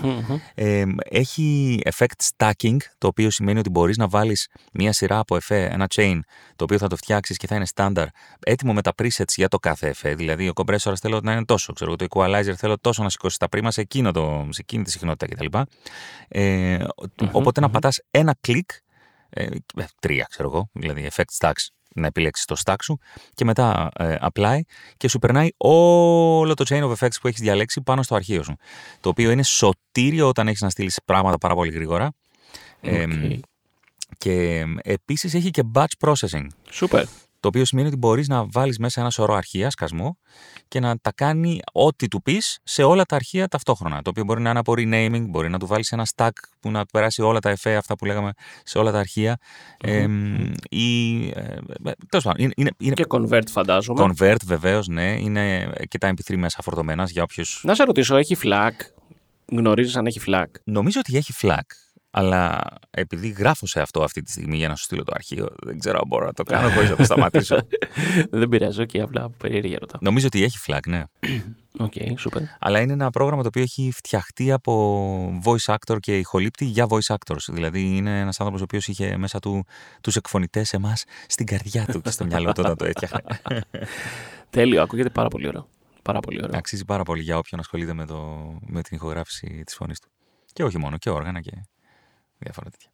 [0.55, 5.65] Ε, έχει effect stacking, το οποίο σημαίνει ότι μπορείς να βάλεις μια σειρά από εφέ,
[5.65, 6.19] ένα chain,
[6.57, 8.07] το οποίο θα το φτιάξεις και θα είναι standard,
[8.41, 10.15] έτοιμο με τα presets για το κάθε εφέ.
[10.15, 13.49] Δηλαδή, ο compressor θέλω να είναι τόσο, ξέρω, το equalizer θέλω τόσο να σηκώσεις τα
[13.49, 15.59] πρίμα σε, εκείνο το, σε εκείνη τη συχνότητα κτλ.
[16.29, 16.85] Ε,
[17.33, 18.71] οποτε να πατάς ένα κλικ
[19.31, 19.45] ε,
[19.77, 22.99] ε, τρία ξέρω εγώ, δηλαδή effect stacks, να επιλέξεις το stack σου
[23.35, 24.59] και μετά ε, apply
[24.97, 28.57] και σου περνάει όλο το chain of effects που έχεις διαλέξει πάνω στο αρχείο σου.
[29.01, 32.13] Το οποίο είναι σωτήριο όταν έχεις να στείλεις πράγματα πάρα πολύ γρήγορα.
[32.87, 33.39] Okay.
[34.19, 36.47] και επίσης έχει και batch processing.
[36.73, 37.05] Super.
[37.45, 40.19] Το οποίο σημαίνει ότι μπορείς να βάλεις μέσα ένα σωρό αρχεία, σκασμό,
[40.69, 44.03] και να τα κάνει ό,τι του πεις σε όλα τα αρχεία ταυτόχρονα.
[44.03, 46.31] Το οποίο μπορεί να είναι από renaming, μπορεί να του βάλεις ένα stack
[46.61, 48.31] που να περάσει όλα τα εφέ, αυτά που λέγαμε,
[48.65, 49.37] σε όλα τα αρχεία.
[49.85, 49.89] Mm-hmm.
[49.89, 50.07] Ε,
[50.69, 51.57] ή, ε,
[52.37, 54.05] είναι, είναι, και convert, φαντάζομαι.
[54.05, 55.17] Convert, βεβαίως, ναι.
[55.21, 57.61] Είναι και τα MP3 μέσα φορτωμένας για όποιους.
[57.65, 58.73] Να σε ρωτήσω, έχει flag.
[59.51, 60.47] Γνωρίζεις αν έχει flag.
[60.65, 61.84] Νομίζω ότι έχει flag.
[62.17, 65.79] Αλλά επειδή γράφω σε αυτό αυτή τη στιγμή για να σου στείλω το αρχείο, δεν
[65.79, 67.57] ξέρω αν μπορώ να το κάνω χωρίς να το σταματήσω.
[68.31, 70.01] δεν πειράζει, και απλά περίεργα ρωτάω.
[70.03, 71.03] Νομίζω ότι έχει flag, ναι.
[71.79, 72.41] OK, okay, super.
[72.59, 77.15] Αλλά είναι ένα πρόγραμμα το οποίο έχει φτιαχτεί από voice actor και ηχολήπτη για voice
[77.15, 77.45] actors.
[77.49, 79.65] Δηλαδή είναι ένας άνθρωπος ο οποίος είχε μέσα του
[80.01, 83.23] τους εκφωνητές εμάς στην καρδιά του και στο μυαλό του όταν το έφτιαχνε.
[84.51, 85.69] Τέλειο, ακούγεται πάρα πολύ ωραίο.
[86.03, 86.59] Πάρα πολύ ωραίο.
[86.59, 88.19] Αξίζει πάρα πολύ για όποιον ασχολείται με, το,
[88.67, 90.09] με την ηχογράφηση της φωνής του.
[90.53, 91.51] Και όχι μόνο, και όργανα και
[92.45, 92.91] διάφορα τέτοια.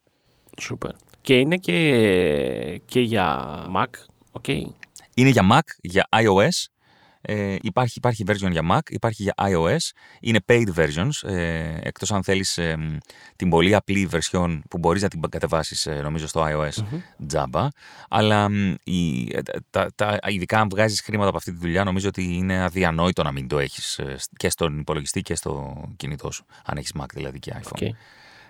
[0.59, 0.91] Σούπερ.
[1.21, 3.89] Και είναι και, και για Mac,
[4.41, 4.61] okay.
[5.13, 6.65] Είναι για Mac, για iOS.
[7.23, 9.77] Ε, υπάρχει, υπάρχει version για Mac, υπάρχει για iOS.
[10.19, 12.99] Είναι paid versions, ε, εκτός αν θέλεις ε,
[13.35, 17.33] την πολύ απλή version που μπορείς να την κατεβάσεις ε, νομίζω στο iOS mm-hmm.
[17.33, 17.67] Java.
[18.09, 18.49] Αλλά
[18.83, 19.27] η,
[19.69, 23.31] τα, τα, ειδικά αν βγάζεις χρήματα από αυτή τη δουλειά νομίζω ότι είναι αδιανόητο να
[23.31, 26.45] μην το έχεις ε, και στον υπολογιστή και στο κινητό σου.
[26.65, 27.83] Αν έχεις Mac δηλαδή και iPhone.
[27.83, 27.89] Okay.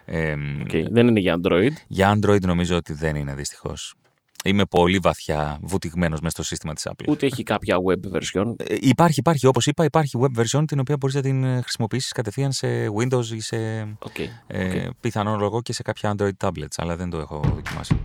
[0.05, 0.85] Ε, okay.
[0.89, 1.71] Δεν είναι για Android.
[1.87, 3.95] Για Android νομίζω ότι δεν είναι δυστυχώς.
[4.43, 7.07] Είμαι πολύ βαθιά βουτυγμένος μέσα στο σύστημα της Apple.
[7.07, 8.53] Ούτε έχει κάποια web version.
[8.57, 9.45] Ε, υπάρχει, υπάρχει.
[9.47, 12.67] Όπως είπα, υπάρχει web version την οποία μπορείς να την ε, χρησιμοποιήσεις κατευθείαν σε
[12.99, 13.57] Windows ή σε.
[13.99, 14.27] Okay.
[14.47, 17.99] Ε, Πιθανόν λόγο και σε κάποια Android tablets, αλλά δεν το έχω δοκιμάσει.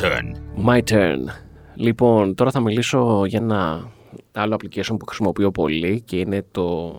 [0.00, 0.34] Turn.
[0.66, 1.18] My turn.
[1.74, 3.90] Λοιπόν, τώρα θα μιλήσω για ένα
[4.32, 6.96] άλλο application που χρησιμοποιώ πολύ και είναι το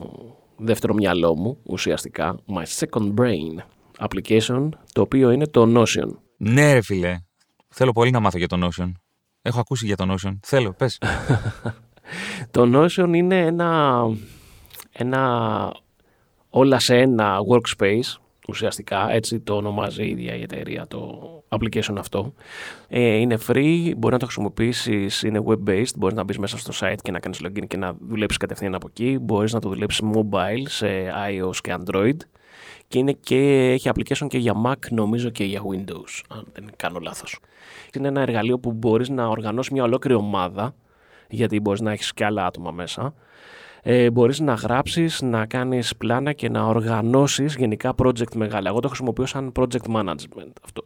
[0.57, 2.39] δεύτερο μυαλό μου ουσιαστικά.
[2.55, 3.59] My second brain
[3.99, 6.09] application, το οποίο είναι το Notion.
[6.37, 7.19] Ναι ρε φίλε,
[7.69, 8.91] θέλω πολύ να μάθω για το Notion.
[9.41, 10.37] Έχω ακούσει για το Notion.
[10.41, 11.01] Θέλω, πες.
[12.51, 14.01] το Notion είναι ένα,
[14.91, 15.73] ένα
[16.49, 22.33] όλα σε ένα workspace ουσιαστικά, έτσι το ονομάζει η ίδια η εταιρεία το application αυτό.
[22.87, 26.97] Ε, είναι free, μπορεί να το χρησιμοποιήσεις, είναι web-based, μπορείς να μπεις μέσα στο site
[27.01, 29.17] και να κάνεις login και να δουλέψεις κατευθείαν από εκεί.
[29.21, 30.87] Μπορείς να το δουλέψεις mobile σε
[31.29, 32.17] iOS και Android
[32.87, 36.99] και, είναι και έχει application και για Mac νομίζω και για Windows, αν δεν κάνω
[36.99, 37.39] λάθος.
[37.93, 40.75] Είναι ένα εργαλείο που μπορείς να οργανώσεις μια ολόκληρη ομάδα,
[41.29, 43.13] γιατί μπορείς να έχεις και άλλα άτομα μέσα,
[43.83, 48.69] ε, μπορείς να γράψεις, να κάνεις πλάνα και να οργανώσεις γενικά project μεγάλα.
[48.69, 50.81] Εγώ το χρησιμοποιώ σαν project management αυτό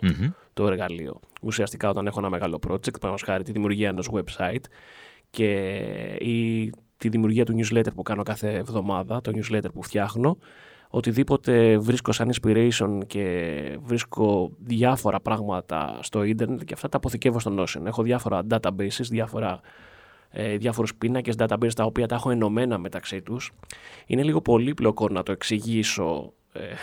[0.54, 1.20] το εργαλείο.
[1.42, 4.64] Ουσιαστικά όταν έχω ένα μεγάλο project, πάνω χάρη τη δημιουργία ενός website
[5.30, 5.52] και
[6.20, 10.38] ή τη δημιουργία του newsletter που κάνω κάθε εβδομάδα, το newsletter που φτιάχνω,
[10.90, 17.56] οτιδήποτε βρίσκω σαν inspiration και βρίσκω διάφορα πράγματα στο ίντερνετ και αυτά τα αποθηκεύω στο
[17.60, 17.86] Notion.
[17.86, 19.60] Έχω διάφορα databases, διάφορα
[20.38, 23.52] ε, διάφορους πίνακες database τα οποία τα έχω ενωμένα μεταξύ τους.
[24.06, 26.60] Είναι λίγο πολύπλοκο να το εξηγήσω ε,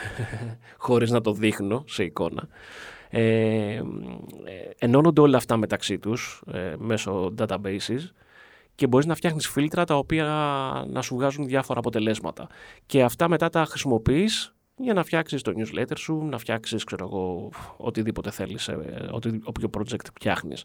[0.86, 2.48] χωρίς να το δείχνω σε εικόνα.
[3.08, 3.82] Ε, ε,
[4.78, 8.00] ενώνονται όλα αυτά μεταξύ τους ε, μέσω databases
[8.74, 10.24] και μπορείς να φτιάχνεις φίλτρα τα οποία
[10.88, 12.46] να σου βγάζουν διάφορα αποτελέσματα.
[12.86, 17.50] Και αυτά μετά τα χρησιμοποιείς για να φτιάξεις το newsletter σου, να φτιάξεις ξέρω εγώ,
[17.76, 19.08] οτιδήποτε θέλεις, ε,
[19.44, 20.64] όποιο project φτιάχνεις.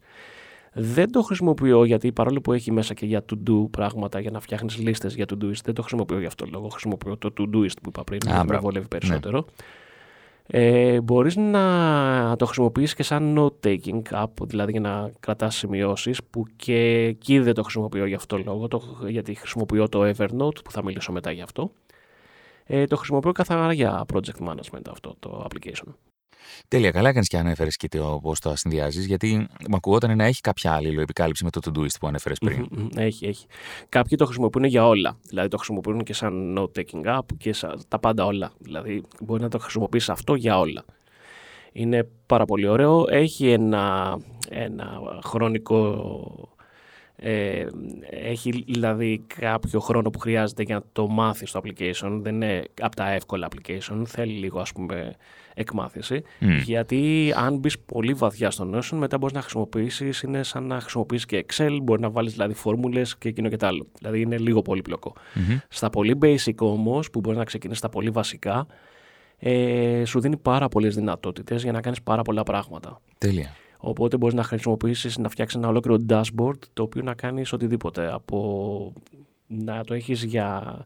[0.79, 4.77] Δεν το χρησιμοποιώ γιατί παρόλο που έχει μέσα και για to-do πράγματα για να φτιάχνεις
[4.77, 6.67] λίστες για to-doist, δεν το χρησιμοποιώ για αυτό το λόγο.
[6.69, 9.37] Χρησιμοποιώ το to-doist που είπα πριν, που με βολεύει περισσότερο.
[9.37, 9.45] Ναι.
[10.49, 16.45] Ε, μπορείς να το χρησιμοποιήσεις και σαν note-taking app, δηλαδή για να κρατάς σημειώσεις, που
[16.55, 16.75] και
[17.07, 20.83] εκεί δεν το χρησιμοποιώ για αυτό το λόγο, το, γιατί χρησιμοποιώ το Evernote, που θα
[20.83, 21.71] μιλήσω μετά γι' αυτό.
[22.65, 25.93] Ε, το χρησιμοποιώ καθαρά για project management αυτό το application.
[26.67, 30.41] Τέλεια, καλά έκανες και ανέφερες και το πώς το συνδυάζεις, γιατί μου ακουγόταν να έχει
[30.41, 32.67] κάποια άλλη επικάλυψη με το Todoist που ανέφερες πριν.
[32.95, 33.45] έχει, έχει.
[33.89, 35.17] Κάποιοι το χρησιμοποιούν για όλα.
[35.27, 38.51] Δηλαδή το χρησιμοποιούν και σαν note-taking app και σαν τα πάντα όλα.
[38.59, 40.85] Δηλαδή μπορεί να το χρησιμοποιήσει αυτό για όλα.
[41.71, 43.05] Είναι πάρα πολύ ωραίο.
[43.09, 44.17] Έχει ένα,
[44.49, 46.57] ένα χρονικό
[47.19, 47.65] ε,
[48.09, 52.19] έχει δηλαδή κάποιο χρόνο που χρειάζεται για να το μάθεις το application.
[52.21, 54.01] Δεν είναι από τα εύκολα application.
[54.05, 55.15] Θέλει λίγο ας πούμε
[55.57, 56.21] εκμάθηση.
[56.63, 61.25] Γιατί αν μπεις πολύ βαθιά στο Notion, μετά μπορείς να χρησιμοποιήσεις, είναι σαν να χρησιμοποιήσει
[61.25, 63.87] και Excel, μπορεί να βάλεις δηλαδή φόρμουλες και εκείνο και το άλλο.
[63.99, 64.61] Δηλαδή είναι λίγο
[65.69, 68.67] Στα πολύ basic όμως, που μπορεί να ξεκινήσεις στα πολύ βασικά,
[69.39, 73.01] ε, σου δίνει πάρα πολλές δυνατότητες για να κάνεις πάρα πολλά πράγματα.
[73.17, 73.55] Τέλεια.
[73.79, 78.13] Οπότε μπορείς να χρησιμοποιήσεις, να φτιάξεις ένα ολόκληρο dashboard το οποίο να κάνεις οτιδήποτε.
[78.13, 78.93] Από
[79.47, 80.77] να το έχεις για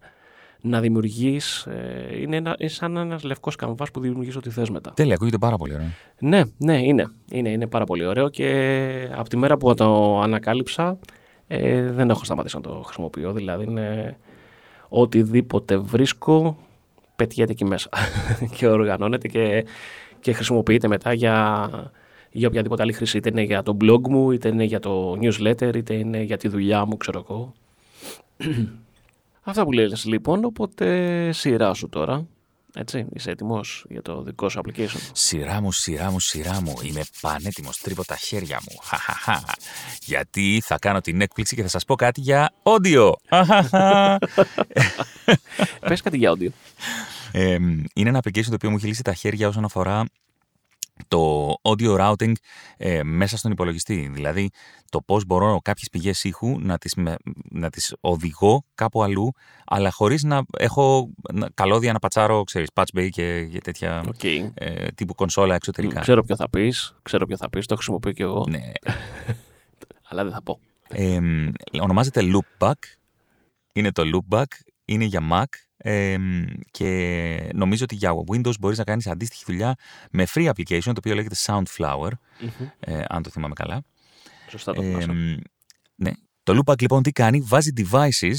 [0.62, 1.66] να δημιουργείς.
[1.66, 4.92] Ε, είναι, ένα, σαν ένας λευκός καμβάς που δημιουργείς ό,τι θες μετά.
[4.96, 5.88] Τέλεια, ακούγεται πάρα πολύ ωραίο.
[6.20, 7.12] Ναι, ναι, είναι.
[7.32, 10.98] Είναι, είναι πάρα πολύ ωραίο και από τη μέρα που το ανακάλυψα
[11.48, 13.34] ε, δεν έχω σταματήσει να το χρησιμοποιώ.
[13.34, 14.18] Δηλαδή είναι
[14.90, 16.58] οτιδήποτε βρίσκω
[17.16, 17.90] πετιέται εκεί μέσα
[18.56, 19.66] και οργανώνεται και,
[20.20, 21.70] και χρησιμοποιείται μετά για,
[22.32, 23.18] για οποιαδήποτε άλλη χρήση.
[23.18, 26.48] Είτε είναι για το blog μου, είτε είναι για το newsletter, είτε είναι για τη
[26.48, 27.54] δουλειά μου, ξέρω εγώ.
[29.44, 32.28] Αυτά που λες λοιπόν, οπότε σειρά σου τώρα.
[32.74, 36.74] Έτσι, είσαι έτοιμος για το δικό σου application; Σειρά μου, σειρά μου, σειρά μου.
[36.82, 37.78] Είμαι πανέτοιμος.
[37.78, 38.78] Τρίβω τα χέρια μου.
[40.12, 43.12] Γιατί θα κάνω την έκπληξη και θα σας πω κάτι για audio.
[45.88, 46.50] Πες κάτι για audio.
[47.94, 50.06] είναι ένα application το οποίο μου έχει λύσει τα χέρια όσον αφορά
[51.08, 52.32] το audio routing
[52.78, 54.10] ε, μέσα στον υπολογιστή.
[54.14, 54.50] Δηλαδή
[54.90, 56.96] το πώς μπορώ κάποιες πηγές ήχου να τις,
[57.50, 59.32] να τις οδηγώ κάπου αλλού,
[59.66, 61.10] αλλά χωρίς να έχω
[61.54, 64.52] καλώδια να πατσάρω, ξέρεις, patch bay και, και τέτοια okay.
[64.54, 66.00] ε, τύπου κονσόλα εξωτερικά.
[66.00, 68.46] Ξέρω ποιο θα πεις, ξέρω ποιο θα πεις, το χρησιμοποιώ και εγώ.
[68.50, 68.72] Ναι.
[70.10, 70.60] αλλά δεν θα πω.
[70.88, 71.20] Ε,
[71.82, 72.74] ονομάζεται Loopback,
[73.74, 74.46] είναι το Loopback,
[74.92, 75.46] είναι για Mac,
[76.72, 79.76] και νομίζω ότι για Windows μπορείς να κάνεις αντίστοιχη δουλειά
[80.12, 82.12] με free application το οποίο λέγεται Soundflower,
[82.80, 83.84] ε, αν το θυμάμαι καλά.
[84.50, 84.82] Σωστά το
[85.96, 86.12] ναι,
[86.52, 88.36] το loopback λοιπόν τι κάνει, βάζει devices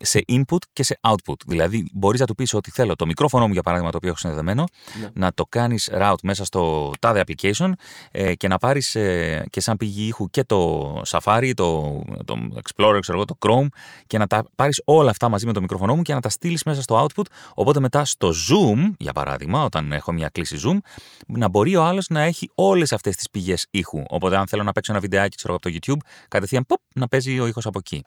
[0.00, 1.34] σε input και σε output.
[1.46, 4.18] Δηλαδή, μπορείς να του πεις ότι θέλω το μικρόφωνο μου, για παράδειγμα, το οποίο έχω
[4.18, 4.64] συνδεδεμένο,
[5.00, 5.08] ναι.
[5.14, 7.72] να το κάνεις route μέσα στο τάδε application
[8.10, 12.98] ε, και να πάρεις ε, και σαν πηγή ήχου και το Safari, το, το Explorer,
[13.00, 13.66] ξέρω εγώ, το Chrome
[14.06, 16.62] και να τα πάρεις όλα αυτά μαζί με το μικρόφωνο μου και να τα στείλεις
[16.62, 17.24] μέσα στο output.
[17.54, 20.78] Οπότε μετά στο Zoom, για παράδειγμα, όταν έχω μια κλίση Zoom,
[21.26, 24.02] να μπορεί ο άλλος να έχει όλες αυτές τις πηγές ήχου.
[24.08, 27.40] Οπότε, αν θέλω να παίξω ένα βιντεάκι ξέρω, από το YouTube, κατευθείαν pop, να παίζει
[27.40, 28.04] ο ήχος από εκεί.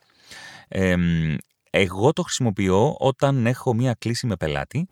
[0.68, 0.96] Ε,
[1.70, 4.88] Εγώ το χρησιμοποιώ όταν έχω μία κλίση με πελατη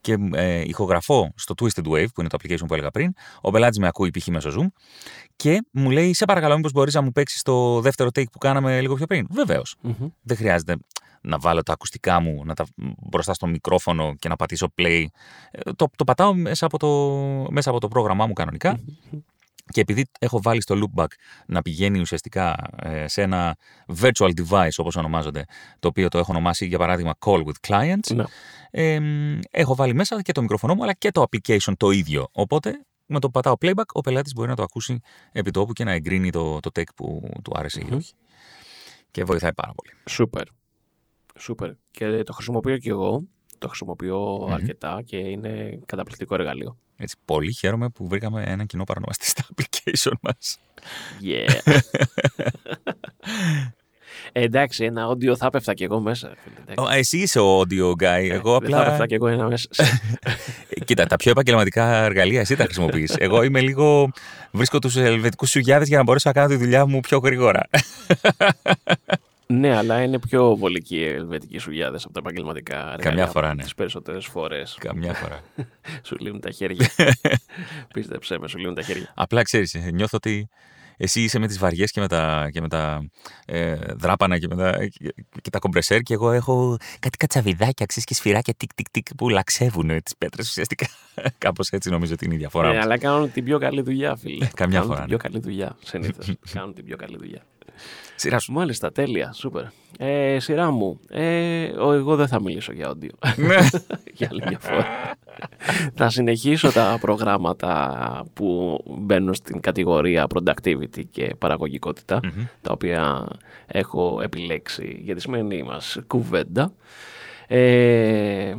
[0.00, 3.12] και ε, ηχογραφώ στο Twisted Wave, που είναι το application που έλεγα πριν.
[3.40, 4.26] Ο πελάτης με ακούει π.χ.
[4.26, 4.66] μέσω Zoom
[5.36, 8.80] και μου λέει: Σε παρακαλώ, μήπως μπορείς να μου παίξεις το δεύτερο take που κάναμε
[8.80, 9.26] λίγο πιο πριν.
[9.30, 9.74] Βεβαίως.
[10.22, 10.76] Δεν χρειάζεται
[11.20, 12.64] να βάλω τα ακουστικά μου να τα,
[12.98, 15.04] μπροστά στο μικρόφωνο και να πατήσω play.
[15.50, 16.88] Ε, Το, το πατάω μέσα από το,
[17.50, 18.78] μέσα από το πρόγραμμά μου κανονικά.
[19.70, 21.06] Και επειδή έχω βάλει στο loopback
[21.46, 23.56] να πηγαίνει ουσιαστικά ε, σε ένα
[24.00, 25.44] virtual device όπως ονομάζονται,
[25.78, 28.24] το οποίο το έχω ονομάσει για παράδειγμα call with clients, Ναι.
[28.70, 32.28] ε, μ, έχω βάλει μέσα και το μικρόφωνο μου αλλά και το application το ίδιο.
[32.32, 32.70] Οπότε
[33.06, 35.00] με το που πατάω playback ο πελάτης μπορεί να το ακούσει
[35.32, 38.12] επί τόπου και να εγκρίνει το, το take που του άρεσε ή όχι.
[39.10, 39.92] Και βοηθάει πάρα πολύ.
[40.08, 40.44] Σούπερ.
[41.38, 41.70] Σούπερ.
[41.90, 43.22] Και το χρησιμοποιώ και εγώ.
[43.58, 46.76] Το χρησιμοποιώ αρκετά και είναι καταπληκτικό εργαλείο.
[46.96, 50.58] Έτσι, πολύ χαίρομαι που βρήκαμε ένα κοινό παρονομαστή στα application μας.
[51.22, 51.72] Yeah.
[54.32, 56.32] Ε, εντάξει, ένα audio θα πέφτα κι εγώ μέσα.
[56.42, 56.94] φίλε, εντάξει.
[56.94, 58.28] Ω, Εσύ είσαι ο audio guy.
[58.30, 58.90] Εγώ Δεν θα απλά.
[58.90, 59.68] πέφτα κι εγώ ένα μέσα.
[60.84, 63.14] Κοίτα, τα πιο επαγγελματικά εργαλεία εσύ τα χρησιμοποιείς.
[63.26, 64.10] Εγώ είμαι λίγο.
[64.50, 67.60] Βρίσκω τους ελβετικούς σουγιάδε για να μπορέσω να κάνω τη δουλειά μου πιο γρήγορα.
[69.46, 73.26] Ναι, αλλά είναι πιο βολική οι ελβετικοί σουγιάδες από τα επαγγελματικά εργαλεία.
[73.26, 73.62] φορά, ναι.
[73.62, 75.40] Τις περισσότερες φορές Καμιά φορά.
[76.06, 76.90] σου λύνουν τα χέρια.
[77.94, 79.12] Πίστεψέ με, σου λύνουν τα χέρια.
[79.14, 80.48] Απλά ξέρεις, νιώθω ότι
[80.96, 83.08] εσύ είσαι με τις βαριές και με τα, και με τα
[83.46, 88.04] ε, δράπανα και, με τα, και, και τα κομπρεσέρ και εγώ έχω κάτι κατσαβιδάκια, ξέρεις
[88.08, 90.86] και σφυράκια τικ τικ τικ που λαξεύουν τις πέτρες ουσιαστικά.
[91.38, 92.68] Κάπως έτσι νομίζω ότι είναι η διαφορά.
[92.68, 92.84] Ε, μας.
[92.84, 94.46] αλλά κάνουν την πιο καλή δουλειά, φίλε.
[94.54, 95.18] καμιά κάνουν φορά, Την ναι.
[95.18, 96.34] πιο καλή δουλειά, συνήθως.
[96.52, 97.42] κάνουν την πιο καλή δουλειά.
[98.14, 98.52] Σειρά σου.
[98.52, 99.64] Μάλιστα, τέλεια, σούπερ.
[99.98, 101.00] Ε, σειρά μου.
[101.08, 103.34] Ε, ο, εγώ δεν θα μιλήσω για audio.
[103.36, 103.56] Ναι.
[104.16, 104.86] για άλλη μια φορά.
[105.94, 112.20] θα συνεχίσω τα προγράμματα που μπαίνουν στην κατηγορία productivity και παραγωγικοτητα
[112.62, 113.26] τα οποία
[113.66, 116.72] έχω επιλέξει για τη σημερινή μας κουβέντα.
[117.46, 118.54] Ε,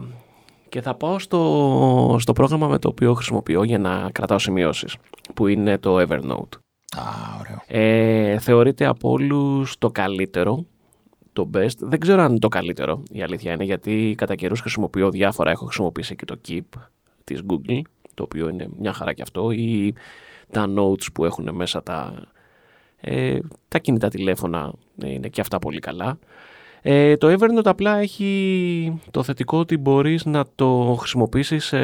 [0.69, 4.95] και θα πάω στο, στο πρόγραμμα με το οποίο χρησιμοποιώ για να κρατάω σημειώσεις,
[5.33, 6.66] που είναι το Evernote.
[6.95, 7.01] Α,
[7.39, 7.61] ωραίο.
[7.67, 10.65] Ε, θεωρείται από όλους το καλύτερο,
[11.33, 11.77] το best.
[11.79, 15.51] Δεν ξέρω αν είναι το καλύτερο, η αλήθεια είναι, γιατί κατά καιρούς χρησιμοποιώ διάφορα.
[15.51, 16.79] Έχω χρησιμοποιήσει και το Keep
[17.23, 17.81] της Google,
[18.13, 19.93] το οποίο είναι μια χαρά και αυτό, ή
[20.51, 22.13] τα notes που έχουν μέσα τα,
[23.01, 26.17] ε, τα κινητά τηλέφωνα ε, είναι και αυτά πολύ καλά.
[26.81, 31.77] Ε, το Evernote απλά έχει το θετικό ότι μπορείς να το χρησιμοποιήσεις σε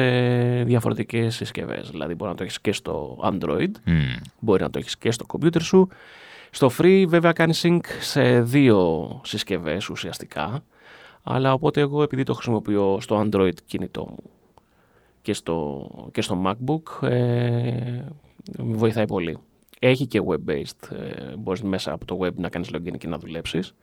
[0.62, 1.90] διαφορετικές συσκευές.
[1.90, 4.14] Δηλαδή μπορεί να το έχεις και στο Android, Μμμ.
[4.38, 5.88] μπορεί να το έχεις και στο κομπιούτερ σου.
[6.50, 10.64] Στο free βέβαια κάνει sync σε δύο συσκευές ουσιαστικά,
[11.22, 14.30] αλλά οπότε εγώ επειδή το χρησιμοποιώ στο Android κινητό μου
[15.22, 18.04] και στο, και στο MacBook ε,
[18.58, 19.38] με βοηθάει πολύ.
[19.78, 23.74] Έχει και web-based, ε, μπορείς μέσα από το web να κάνεις login και να δουλέψεις.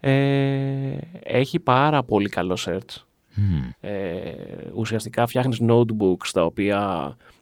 [0.00, 3.02] Ε, έχει πάρα πολύ καλό search.
[3.34, 3.70] Μμμ.
[3.80, 4.32] Ε,
[4.74, 6.78] ουσιαστικά φτιάχνεις notebooks τα οποία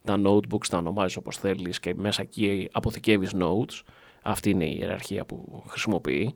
[0.05, 3.83] τα notebooks τα ονομάζεις όπως θέλεις και μέσα εκεί αποθηκεύεις notes.
[4.23, 6.35] Αυτή είναι η ιεραρχία που χρησιμοποιεί.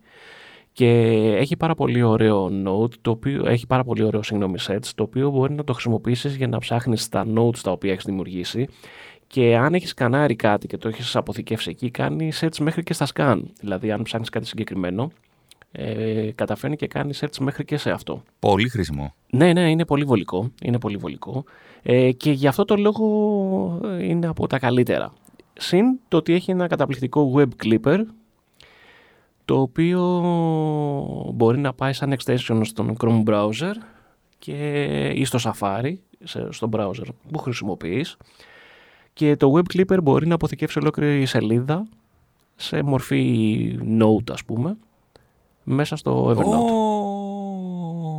[0.72, 0.88] Και
[1.38, 5.30] έχει πάρα πολύ ωραίο note, το οποίο, έχει πάρα πολύ ωραίο συγγνώμη search, το οποίο
[5.30, 8.68] μπορεί να το χρησιμοποιήσεις για να ψάχνεις τα notes τα οποία έχεις δημιουργήσει
[9.26, 13.06] και αν έχεις σκανάρει κάτι και το έχεις αποθηκεύσει εκεί, κάνει search μέχρι και στα
[13.14, 13.40] scan.
[13.60, 15.10] Δηλαδή αν ψάχνεις κάτι συγκεκριμένο,
[15.72, 18.22] ε, καταφέρνει και κάνει search μέχρι και σε αυτό.
[18.38, 19.14] Πολύ χρήσιμο.
[19.30, 20.50] Ναι, ναι, είναι πολύ βολικό.
[20.62, 21.44] Είναι πολύ βολικό.
[21.82, 25.12] Ε, και γι' αυτό το λόγο ε, είναι από τα καλύτερα.
[25.52, 27.98] Συν το ότι έχει ένα καταπληκτικό web clipper
[29.44, 30.00] το οποίο
[31.34, 33.72] μπορεί να πάει σαν extension στον Chrome browser
[34.38, 38.16] και, ή στο Safari, σε, στο browser που χρησιμοποιείς
[39.12, 41.86] και το web clipper μπορεί να αποθηκεύσει ολόκληρη σελίδα
[42.56, 44.76] σε μορφή note ας πούμε
[45.64, 46.72] μέσα στο Evernote.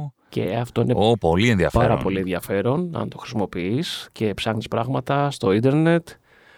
[0.06, 1.88] Ω, Και αυτό είναι Ω, πολύ ενδιαφέρον.
[1.88, 6.08] πάρα πολύ ενδιαφέρον αν το χρησιμοποιείς και ψάχνεις πράγματα στο ίντερνετ.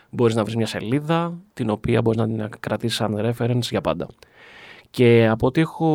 [0.10, 4.08] Μπορείς να βρεις μια σελίδα την οποία μπορείς να την κρατήσεις σαν reference για πάντα.
[4.90, 5.88] Και από ό,τι έχω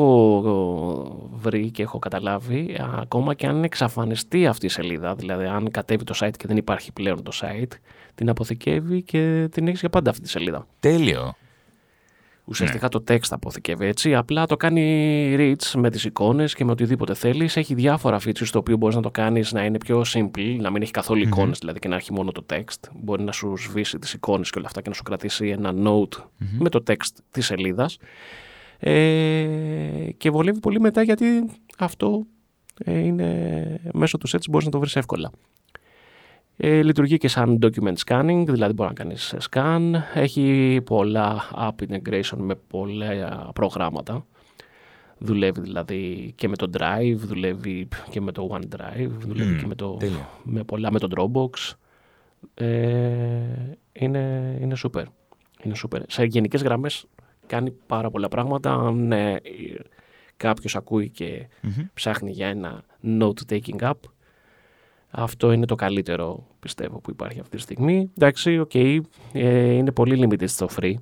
[1.32, 6.14] βρει και έχω καταλάβει, ακόμα και αν εξαφανιστεί αυτή η σελίδα, δηλαδή αν κατέβει το
[6.20, 7.72] site και δεν υπάρχει πλέον το site,
[8.14, 10.66] την αποθηκεύει και την έχεις για πάντα αυτή τη σελίδα.
[10.80, 11.34] Τέλειο.
[12.50, 14.14] Ουσιαστικά το text αποθηκεύει έτσι.
[14.14, 17.56] Απλά το κάνει reach με τις εικόνες και με οτιδήποτε θέλεις.
[17.56, 20.82] Έχει διάφορα features το οποίο μπορείς να το κάνεις να είναι πιο simple, να μην
[20.82, 22.90] έχει καθόλου εικόνες δηλαδή και να έχει μόνο το text.
[22.94, 26.24] Μπορεί να σου σβήσει τις εικόνες και όλα αυτά και να σου κρατήσει ένα note
[26.58, 27.98] με το text της σελίδας.
[28.78, 31.26] Ε, και βολεύει πολύ μετά γιατί
[31.78, 32.26] αυτό
[32.84, 35.30] ε, είναι μέσω του search μπορείς να το βρεις εύκολα.
[36.62, 39.92] Ε, λειτουργεί και σαν document scanning, δηλαδή μπορεί να κάνεις scan.
[40.14, 44.26] Έχει πολλά app integration με πολλά προγράμματα.
[45.18, 49.74] Δουλεύει δηλαδή και με το Drive, δουλεύει και με το OneDrive, δουλεύει Μμμ, και με,
[49.74, 50.28] το, τέλεια.
[50.44, 51.72] με πολλά με το Dropbox.
[52.54, 52.66] Ε,
[53.92, 55.04] είναι, είναι super.
[55.62, 56.00] Είναι super.
[56.08, 57.06] Σε γενικές γραμμές
[57.46, 58.72] κάνει πάρα πολλά πράγματα.
[58.74, 59.40] Αν ε,
[60.36, 61.86] κάποιος ακούει και Μμμ.
[61.94, 63.92] ψάχνει για ένα note-taking app,
[65.10, 68.10] αυτό είναι το καλύτερο πιστεύω που υπάρχει αυτή τη στιγμή.
[68.16, 70.94] Εντάξει, οκ, ε, είναι πολύ limited στο free.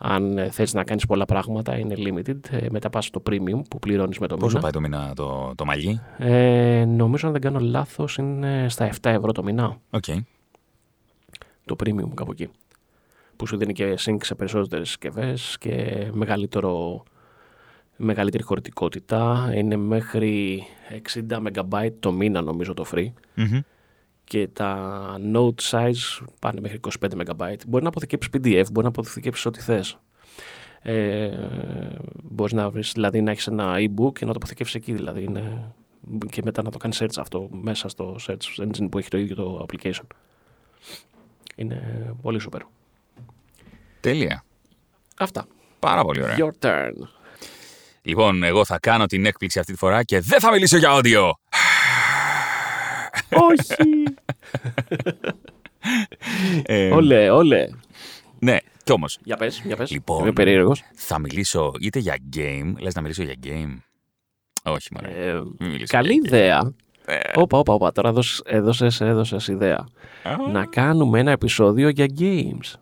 [0.00, 2.50] Αν ε, θες να κάνεις πολλά πράγματα είναι limited.
[2.50, 4.60] Ε, μετά πας στο premium που πληρώνεις με το Πόσο μήνα.
[4.60, 6.00] πάει το μήνα το, το μαλλί.
[6.18, 10.04] Ε, νομίζω αν δεν κάνω λάθος είναι στα 7 ευρώ το μήνα Οκ.
[11.64, 12.48] το premium κάπου εκεί.
[13.36, 17.02] Που σου δίνει και sync σε περισσότερες συσκευές και μεγαλύτερο,
[17.98, 19.50] μεγαλύτερη χωρητικότητα.
[19.54, 20.62] Είναι μέχρι
[21.28, 23.08] 60 MB το μήνα νομίζω το free.
[23.34, 23.60] Μμμ.
[24.24, 27.54] και τα note size πάνε μέχρι 25 MB.
[27.66, 29.98] Μπορεί να αποθηκεύεις PDF, μπορεί να αποθηκεύεις ό,τι θες.
[30.82, 31.30] Ε,
[32.22, 35.72] μπορείς να βρεις, δηλαδή να έχεις ένα e-book και να το αποθηκεύσεις εκεί, δηλαδή είναι,
[36.30, 39.34] και μετά να το κάνεις search αυτό μέσα στο search engine που έχει το ίδιο
[39.34, 40.06] το application.
[41.56, 42.60] Είναι πολύ super.
[44.00, 44.44] Τέλεια.
[45.18, 45.46] Αυτά.
[45.78, 46.36] Πάρα πολύ ωραία.
[46.38, 46.92] Your turn.
[48.08, 51.30] Λοιπόν, εγώ θα κάνω την έκπληξη αυτή τη φορά και δεν θα μιλήσω για audio.
[53.30, 54.02] Όχι.
[56.62, 57.66] Ε, Όλε, όλε.
[58.38, 59.90] Ναι, κι όμως Για πες, για πες.
[59.90, 60.22] Λοιπόν.
[60.22, 60.82] Είμαι περίεργος.
[60.94, 62.72] θα μιλήσω είτε για game.
[62.78, 63.76] Λες να μιλήσω για game.
[64.62, 65.26] Όχι, μωρέ.
[65.28, 66.26] Ε, Μην μιλήσω καλή για game.
[66.26, 66.72] ιδέα.
[67.04, 67.92] Ε, Όπα, όπα, όπα.
[67.92, 69.86] Τώρα έδωσες, έδωσες, έδωσες ιδέα.
[70.22, 72.74] α, να κάνουμε ένα επεισόδιο για games.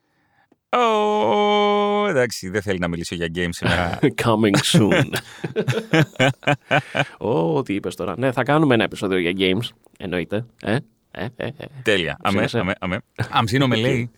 [2.07, 3.99] Ω, εντάξει, δεν θέλει να μιλήσω για game σήμερα.
[4.25, 5.11] Coming soon.
[7.19, 8.15] Ω, τι είπες τώρα.
[8.19, 9.69] Ναι, θα κάνουμε ένα επεισόδιο για games.
[9.99, 10.47] Εννοείται.
[10.63, 10.77] Ε,
[11.11, 11.67] ε, ε, ε.
[11.83, 12.17] Τέλεια.
[12.23, 12.59] Αμέ, Ψήνεσαι.
[12.59, 12.99] αμέ, αμέ.
[13.31, 14.11] Αμψίνο με λέει.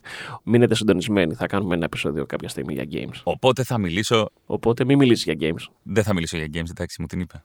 [0.42, 1.34] Μείνετε συντονισμένοι.
[1.34, 3.20] Θα κάνουμε ένα επεισόδιο κάποια στιγμή για games.
[3.22, 4.30] Οπότε θα μιλήσω.
[4.46, 5.72] Οπότε μην μιλήσεις για games.
[5.82, 7.42] Δεν θα μιλήσω για games, εντάξει, μου την είπα.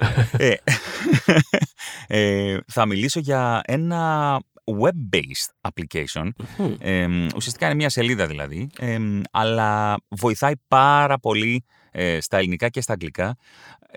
[0.36, 0.54] ε,
[2.06, 4.40] ε, θα μιλήσω για ένα
[4.80, 6.28] web-based application.
[6.58, 6.74] Μμμ.
[6.78, 7.06] Ε,
[7.36, 8.98] ουσιαστικά είναι μια σελίδα δηλαδή, ε,
[9.30, 13.36] αλλά βοηθάει πάρα πολύ ε, στα ελληνικά και στα αγγλικά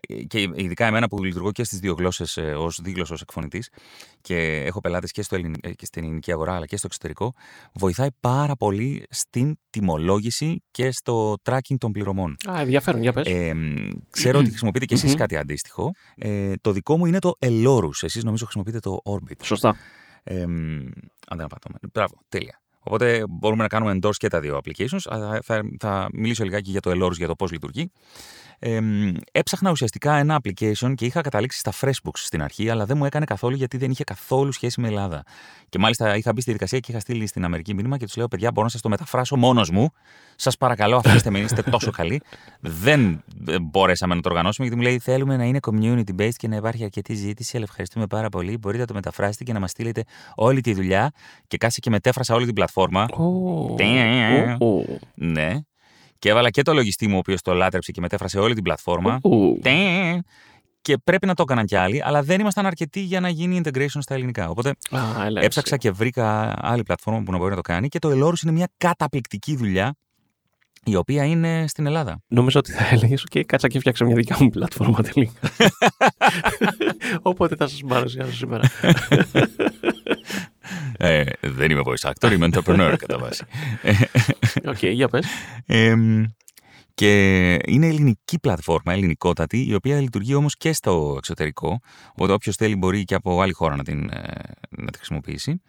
[0.08, 3.70] ε, και ειδικά εμένα που λειτουργώ και στις δύο γλώσσες ε, ως δίγλωσσος εκφωνητής
[4.22, 7.34] και έχω πελάτες και, στο ελλην- ε, και στην ελληνική αγορά αλλά και στο εξωτερικό,
[7.74, 12.36] βοηθάει πάρα πολύ στην τιμολόγηση και στο tracking των πληρωμών.
[12.50, 13.28] Α, ενδιαφέρον, για πες.
[13.28, 13.54] Ε,
[14.10, 15.18] ξέρω ότι χρησιμοποιείτε και εσείς Μμμ.
[15.18, 15.92] κάτι αντίστοιχο.
[16.16, 18.02] Ε, το δικό μου είναι το Elorus.
[18.02, 19.36] Εσείς νομίζω χρησιμοποιείτε το Orbit.
[19.42, 19.76] Σωστά.
[20.24, 20.42] Ε,
[21.28, 21.78] αν δεν απατώμε.
[21.94, 22.63] Μπράβο, τέλεια.
[22.84, 25.02] Οπότε μπορούμε να κάνουμε endorse και τα δύο applications.
[25.06, 27.92] αλλά Θα, θα μιλήσω λιγάκι για το Elorus, για το πώς λειτουργεί.
[28.66, 28.80] Ε,
[29.32, 33.26] έψαχνα ουσιαστικά ένα application και είχα καταλήξει στα Freshbooks στην αρχή, αλλά δεν μου έκανε
[33.26, 35.24] καθόλου γιατί δεν είχε καθόλου σχέση με Ελλάδα.
[35.70, 38.28] Και μάλιστα είχα μπει στη διαδικασία και είχα στείλει στην Αμερική μήνυμα και τους λέω:
[38.28, 39.90] Παιδιά, μπορώ να σας το μεταφράσω μόνος μου.
[40.36, 42.22] Σας παρακαλώ, αφήστε με, είστε τόσο καλοί.
[42.60, 46.48] δεν ε, μπορέσαμε να το οργανώσουμε γιατί μου λέει: Θέλουμε να είναι community based και
[46.48, 47.56] να υπάρχει αρκετή ζήτηση.
[47.56, 48.58] Αλλά ευχαριστούμε πάρα πολύ.
[48.58, 50.04] Μπορείτε να το μεταφράσετε και να μας στείλετε
[50.36, 51.12] όλη τη δουλειά.
[51.48, 52.72] Και κάτσε και μετέφρασα όλη την πλατφόρμα.
[53.18, 53.76] Ω,
[54.60, 54.84] ω, ω.
[55.16, 55.60] Ναι.
[56.20, 59.20] Και έβαλα και το λογιστή μου, ο οποίος το λάτρεψε και μετέφρασε όλη την πλατφόρμα.
[59.24, 59.60] Ου.
[59.62, 59.72] Τε.
[60.82, 63.88] Και πρέπει να το έκαναν κι άλλοι, αλλά δεν ήμασταν αρκετοί για να γίνει integration
[64.00, 64.50] στα ελληνικά.
[64.50, 65.88] Οπότε Α, έλα, έψαξα εσύ.
[65.88, 67.88] και βρήκα άλλη πλατφόρμα που να μπορεί να το κάνει.
[67.88, 69.96] Και το Elorus είναι μια καταπληκτική δουλειά
[70.86, 72.20] η οποία είναι στην Ελλάδα.
[72.28, 75.50] Νόμιζα ότι θα έλεγες και κάτσα και φτιάξα μια δικιά μου πλατφόρμα τελικά.
[77.22, 78.70] Οπότε θα σας παρουσιάσω σήμερα.
[80.98, 83.44] Ε, δεν είμαι voice actor, είμαι entrepreneur κατά βάση.
[84.72, 85.26] Οκ, για πες.
[85.66, 86.24] Εμ,
[86.96, 91.80] και είναι ελληνική πλατφόρμα, ελληνικότατη, η οποία λειτουργεί όμως και στο εξωτερικό.
[92.12, 94.22] Οπότε όποιος θέλει μπορεί και από άλλη χώρα να την, ε,
[94.70, 95.62] να τη χρησιμοποιήσει.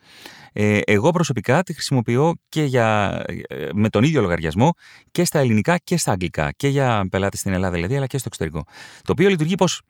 [0.52, 4.72] Ε, εγώ προσωπικά τη χρησιμοποιώ και για, ε, με τον ίδιο λογαριασμό
[5.10, 6.50] και στα ελληνικά και στα αγγλικά.
[6.56, 8.64] Και για πελάτες στην Ελλάδα δηλαδή, αλλά και στο εξωτερικό.
[9.02, 9.80] Το οποίο λειτουργεί πως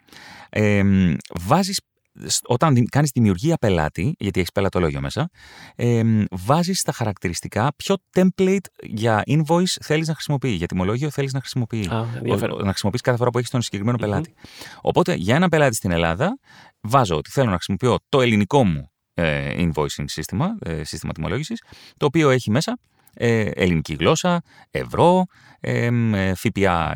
[0.50, 0.82] ε,
[1.40, 1.84] βάζεις σ-
[2.46, 5.28] όταν δη- κάνεις δημιουργία πελάτη, γιατί έχεις πελατολόγιο μέσα,
[5.76, 11.40] ε, βάζεις στα χαρακτηριστικά ποιο template για invoice θέλεις να χρησιμοποιείς, για τιμολόγιο θέλεις να
[11.40, 11.88] χρησιμοποιείς.
[11.88, 12.60] Α, ενδιαφέρον.
[12.60, 14.34] Ο- να χρησιμοποιείς κάθε φορά που έχεις τον συγκεκριμένο πελάτη.
[14.80, 16.38] Οπότε, για ένα πελάτη στην Ελλάδα,
[16.80, 21.62] βάζω ότι θέλω να χρησιμοποιώ το ελληνικό μου ε, invoicing σύστημα, ε, σύστημα τιμολόγησης,
[21.96, 22.78] το οποίο έχει μέσα
[23.14, 25.24] ε, ελληνική γλώσσα, ευρώ,
[25.60, 26.92] ε, ε, ΦΠΑ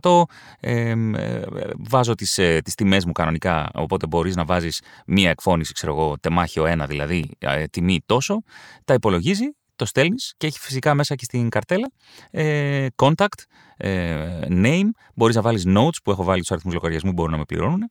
[0.00, 0.22] 24%,
[0.60, 1.42] ε, ε,
[1.88, 6.18] βάζω τις, ε, τις τιμές μου κανονικά, οπότε μπορείς να βάζεις μία εκφώνηση, ξέρω εγώ,
[6.20, 8.42] τεμάχιο ένα δηλαδή, ε, τιμή τόσο,
[8.84, 9.44] τα υπολογίζει,
[9.76, 11.90] το στέλνεις και έχει φυσικά μέσα και στην καρτέλα
[12.30, 13.42] ε, contact,
[13.76, 17.38] ε, name, μπορείς να βάλεις notes που έχω βάλει τους αριθμούς λογαριασμού που μπορούν να
[17.38, 17.90] με πληρώνουν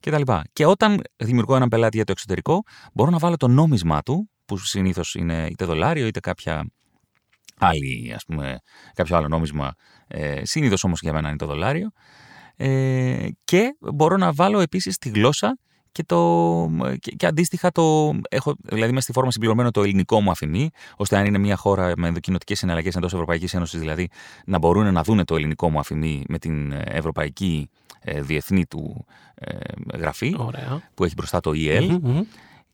[0.00, 0.44] και τα λοιπά.
[0.52, 4.58] Και όταν δημιουργώ έναν πελάτη για το εξωτερικό, μπορώ να βάλω το νόμισμά του, που
[4.58, 6.64] συνήθως είναι είτε δολάριο είτε κάποια
[7.62, 8.58] άλλη, ας πούμε,
[8.94, 9.74] κάποιο άλλο νόμισμα.
[10.06, 11.90] Ε, Συνήθως όμως για μένα είναι το δολάριο.
[12.56, 15.58] Ε, και μπορώ να βάλω επίσης τη γλώσσα
[15.92, 20.30] και, το, και, και, αντίστοιχα το έχω, δηλαδή με στη φόρμα συμπληρωμένο το ελληνικό μου
[20.30, 24.08] αφημί, ώστε αν είναι μια χώρα με ενδοκινοτικέ συναλλαγές εντός Ευρωπαϊκής Ένωσης, δηλαδή
[24.46, 27.68] να μπορούν να δουν το ελληνικό μου αφημί με την ευρωπαϊκή
[28.00, 29.56] ε, διεθνή του ε,
[29.94, 30.90] γραφή Ωραία.
[30.94, 31.98] που έχει μπροστά το EL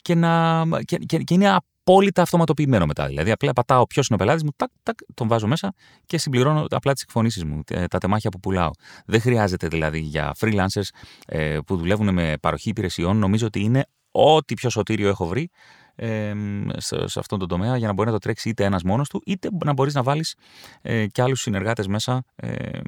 [0.03, 1.59] και, να, και, και, και είναι
[1.89, 3.07] απόλυτα αυτοματοποιημένο μετά.
[3.07, 5.73] Δηλαδή, απλά πατάω ποιος είναι ο πελάτης μου, τάκ, τάκ, τον βάζω μέσα
[6.07, 8.71] και συμπληρώνω απλά τις εκφωνήσεις μου, τα τεμάχια που πουλάω.
[9.07, 10.89] Δεν χρειάζεται δηλαδή για freelancers
[11.27, 15.51] ε, που δουλεύουν με παροχή υπηρεσιών, νομίζω ότι είναι ό,τι πιο σωτήριο έχω βρει
[15.95, 16.33] ε,
[16.77, 19.23] σε, σε αυτόν τον τομέα για να μπορεί να το τρέξει είτε ένας μόνος του,
[19.27, 20.35] είτε να μπορείς να βάλεις
[20.83, 22.25] ε, και άλλους συνεργάτες μέσα.
[22.37, 22.81] Ε, ε,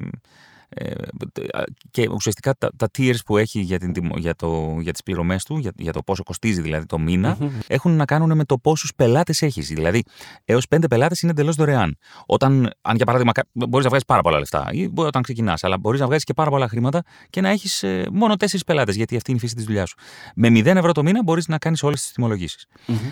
[1.90, 5.58] και ουσιαστικά τα, τα tiers που έχει για, την, για, το, για τις πληρωμές του,
[5.58, 9.42] για, για το πόσο κοστίζει δηλαδή το μήνα, έχουν να κάνουν με το πόσους πελάτες
[9.42, 9.68] έχεις.
[9.68, 10.02] Δηλαδή,
[10.44, 11.96] έως πέντε πελάτες είναι εντελώς δωρεάν.
[12.26, 16.00] Όταν, αν για παράδειγμα, μπορείς να βγάλεις πάρα πολλά λεφτά ή όταν ξεκινάς, αλλά μπορείς
[16.00, 19.30] να βγάλεις και πάρα πολλά χρήματα και να έχεις ε, μόνο τέσσερις πελάτες, γιατί αυτή
[19.30, 19.96] είναι η φύση της δουλειάς σου.
[20.34, 22.66] Με 0 ευρώ το μήνα μπορείς να κάνεις όλες τις τιμολογήσεις.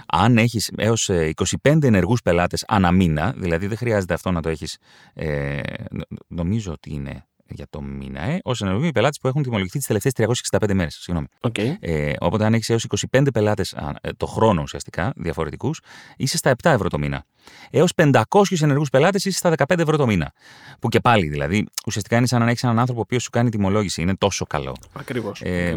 [0.06, 4.48] Αν έχεις έως 25 ε, ενεργούς πελάτες ανά μήνα, δηλαδή δεν χρειάζεται αυτό να το
[4.48, 4.78] έχεις,
[5.14, 5.60] ε,
[6.28, 10.12] νομίζω ότι είναι για το μήνα, ε, ως ενεργοί πελάτες που έχουν τιμολογηθεί τις τελευταίες
[10.12, 11.10] 365 μέρες.
[11.40, 11.74] Okay.
[11.80, 13.74] Ε, οπότε, αν έχεις έως 25 πελάτες
[14.16, 15.80] το χρόνο ουσιαστικά διαφορετικούς,
[16.16, 17.24] είσαι στα 7 ευρώ το μήνα.
[17.70, 20.32] Έως 500 ενεργούς πελάτες είσαι στα 15 ευρώ το μήνα.
[20.80, 24.02] Που και πάλι δηλαδή, ουσιαστικά είναι σαν να έχεις έναν άνθρωπο που σου κάνει τιμολόγηση.
[24.02, 24.76] Είναι τόσο καλό.
[24.92, 25.40] Ακριβώς.
[25.40, 25.76] Ε,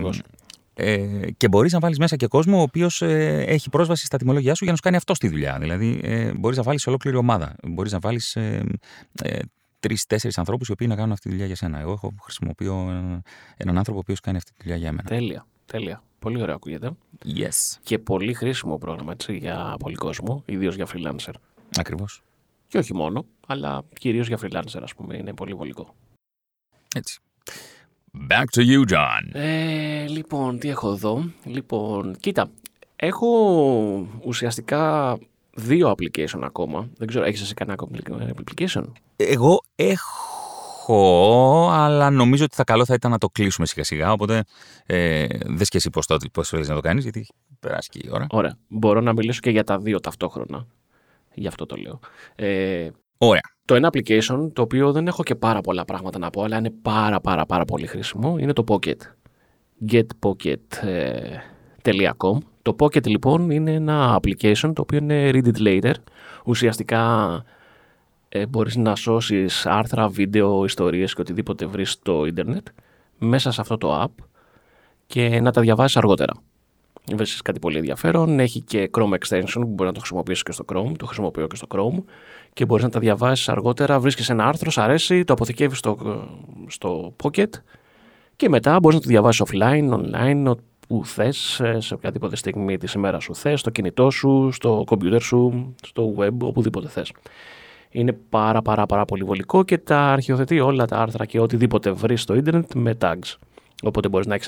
[0.74, 4.55] ε, και μπορείς να βάλεις μέσα και κόσμο ο οποίος ε, έχει πρόσβαση στα τιμολόγια
[4.55, 5.57] σου για να σου κάνει αυτό τη δουλειά.
[5.59, 7.55] Δηλαδή, ε, μπορείς να βάλεις ολόκληρη ομάδα.
[7.63, 8.63] Μπορείς να βάλεις ε,
[9.24, 9.39] ε,
[9.82, 11.79] τρει-τέσσερι ανθρώπους οι οποίοι να κάνουν αυτή τη δουλειά για σένα.
[11.79, 12.73] Εγώ έχω, χρησιμοποιώ
[13.57, 15.09] έναν άνθρωπο ο οποίος κάνει αυτή τη δουλειά για μένα.
[15.09, 15.45] Τέλεια.
[15.65, 16.03] Τέλεια.
[16.19, 16.91] Πολύ ωραίο ακούγεται.
[17.25, 17.77] Yes.
[17.84, 21.34] Και πολύ χρήσιμο πρόγραμμα έτσι, για πολύ κόσμο, ιδίως για freelancer.
[21.77, 22.23] Ακριβώς.
[22.67, 25.17] Και όχι μόνο, αλλά κυρίως για freelancer, ας πούμε.
[25.17, 25.95] Είναι πολύ βολικό.
[26.95, 27.19] Έτσι.
[28.29, 29.29] Back to you, John.
[29.32, 31.32] Ε, λοιπόν, τι έχω εδώ.
[31.43, 32.51] Λοιπόν, κοίτα.
[32.95, 33.27] Έχω
[34.23, 35.17] ουσιαστικά
[35.54, 36.89] δύο application ακόμα.
[36.97, 37.78] Δεν ξέρω, έχεις εσύ κανένα
[38.36, 38.84] application?
[39.16, 44.43] Εγώ έχω, αλλά νομίζω ότι θα καλό θα ήταν να το κλείσουμε σιγά σιγά, οπότε
[44.86, 47.28] ε, δες και εσύ πώς, το, πώς θέλεις να το κάνεις, γιατί
[47.60, 48.28] περάσει και η ώρα.
[48.30, 48.58] Ωραία.
[48.68, 50.68] Μπορώ να μιλήσω και για τα δύο ταυτόχρονα.
[51.34, 51.99] Γι' αυτό το λέω.
[52.36, 53.41] Ε, Ωραία.
[53.66, 56.74] Το ένα application, το οποίο δεν έχω και πάρα πολλά πράγματα να πω, αλλά είναι
[56.82, 58.95] πάρα πάρα πάρα πολύ χρήσιμο, είναι το Pocket.
[61.84, 65.93] getpocket.com το Pocket λοιπόν είναι ένα application το οποίο είναι read it later.
[66.45, 67.43] Ουσιαστικά
[68.29, 72.67] ε, μπορείς να σώσεις άρθρα, βίντεο, ιστορίες και οτιδήποτε βρεις στο ίντερνετ
[73.17, 74.23] μέσα σε αυτό το app
[75.07, 76.34] και να τα διαβάσεις αργότερα.
[77.15, 80.65] Βρίσκεις κάτι πολύ ενδιαφέρον, έχει και Chrome extension που μπορεί να το χρησιμοποιήσεις και στο
[80.73, 82.03] Chrome, το χρησιμοποιώ και στο Chrome.
[82.53, 85.97] Και μπορείς να τα διαβάσεις αργότερα, βρίσκεις ένα άρθρο, σ' αρέσει, το αποθηκεύεις στο,
[86.67, 87.49] στο Pocket
[88.36, 90.53] και μετά μπορείς να το διαβάσεις offline, online,
[90.92, 95.74] που θες, σε οποιαδήποτε στιγμή της ημέρας σου θες, στο κινητό σου, στο κομπιούτερ σου,
[95.82, 97.12] στο web, οπουδήποτε θες.
[97.89, 102.22] Είναι πάρα πάρα πάρα πολύ βολικό και τα αρχιοθετεί όλα τα άρθρα και οτιδήποτε βρεις
[102.22, 103.36] στο ίντερνετ με tags.
[103.84, 104.48] Οπότε μπορείς να έχεις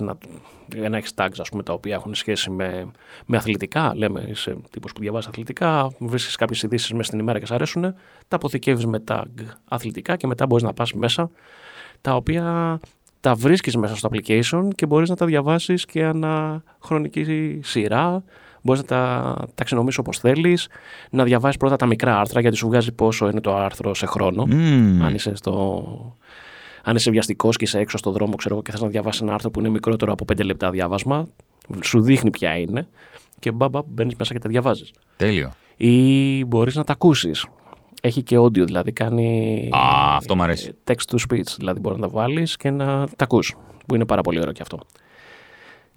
[0.90, 2.92] να έχεις tags ας πούμε, τα οποία έχουν σχέση με,
[3.26, 3.96] με αθλητικά.
[3.96, 7.82] Λέμε, είσαι τύπος που διαβάζει αθλητικά, βρίσκεις κάποιες ειδήσεις μέσα στην ημέρα και σ' αρέσουν,
[8.28, 9.24] τα αποθηκεύεις με tag
[9.70, 11.30] αθλητικά και μετά μπορείς να πας μέσα
[12.02, 12.80] τα οποία
[13.24, 18.24] τα βρίσκεις μέσα στο application και μπορείς να τα διαβάσεις και ανα χρονική σειρά,
[18.62, 20.68] μπορείς να τα ταξινομήσεις όπως θέλεις,
[21.10, 24.44] να διαβάσεις πρώτα τα μικρά άρθρα γιατί σου βγάζει πόσο είναι το άρθρο σε χρόνο,
[25.04, 26.16] αν είσαι στο...
[26.84, 29.52] Αν είσαι βιαστικός και είσαι έξω στο δρόμο, ξέρω και θες να διαβάσεις ένα άρθρο
[29.52, 31.28] που είναι μικρότερο από 5 λεπτά διάβασμα,
[31.84, 32.88] σου δείχνει ποια είναι
[33.40, 34.92] και μπαμπα μπαίνεις μέσα και τα διαβάζεις.
[35.18, 35.52] Τέλειο.
[35.76, 37.46] Ή μπορείς να τα ακούσεις.
[38.06, 39.70] Έχει και audio, δηλαδή κάνει.
[39.72, 40.74] Α, αυτό μου αρέσει.
[40.84, 43.56] Text to speech, δηλαδή μπορεί να τα βάλεις και να τα ακούς,
[43.88, 44.80] που είναι πάρα πολύ ωραίο και αυτό.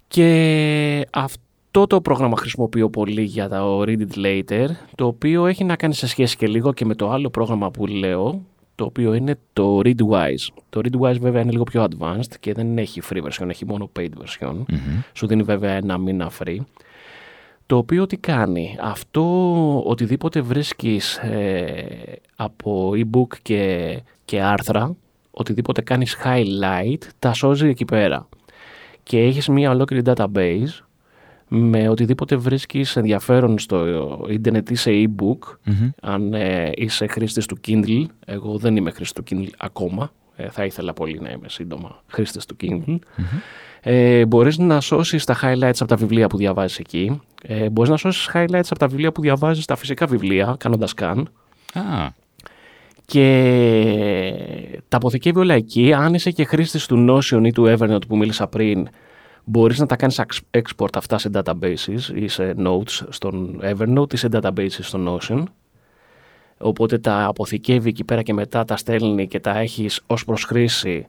[0.07, 5.75] Και αυτό το πρόγραμμα χρησιμοποιώ πολύ για το Read It Later, το οποίο έχει να
[5.75, 8.41] κάνει σε σχέση και λίγο και με το άλλο πρόγραμμα που λέω,
[8.75, 10.47] το οποίο είναι το Readwise.
[10.69, 14.09] Το Readwise βέβαια είναι λίγο πιο advanced και δεν έχει free version, έχει μόνο paid
[14.09, 14.55] version.
[15.13, 16.57] Σου δίνει βέβαια ένα μήνα free
[17.67, 18.77] το οποίο τι κάνει.
[18.81, 19.23] Αυτό
[19.83, 24.95] οτιδήποτε βρίσκεις ε, από e-book και, και άρθρα,
[25.31, 28.27] οτιδήποτε κάνεις highlight, τα σώζει εκεί πέρα.
[29.03, 30.81] Και έχεις μια ολόκληρη database
[31.47, 33.85] με οτιδήποτε βρίσκεις ενδιαφέρον στο
[34.29, 35.55] ίντερνετ ή σε e-book,
[36.01, 40.65] αν ε, είσαι χρήστης του Kindle, εγώ δεν είμαι χρήστης του Kindle ακόμα, ε, θα
[40.65, 42.97] ήθελα πολύ να είμαι σύντομα χρήστης του Kindle,
[43.81, 47.21] ε, μπορείς να σώσεις τα highlights από τα βιβλία που διαβάζεις εκεί.
[47.43, 51.23] Ε, μπορείς να σώσεις highlights από τα βιβλία που διαβάζεις, τα φυσικά βιβλία, κάνοντας scan.
[51.73, 52.07] Ah.
[53.05, 53.23] και
[54.87, 55.93] τα αποθηκεύει όλα εκεί.
[55.93, 58.87] Αν είσαι και χρήστης του Notion ή του Evernote που μίλησα πριν,
[59.43, 60.21] μπορείς να τα κάνεις
[60.51, 65.43] export αυτά σε databases ή σε notes στον Evernote ή σε databases στο Notion.
[66.57, 71.07] Οπότε τα αποθηκεύει εκεί πέρα και μετά τα στέλνει και τα έχεις ως προς χρήση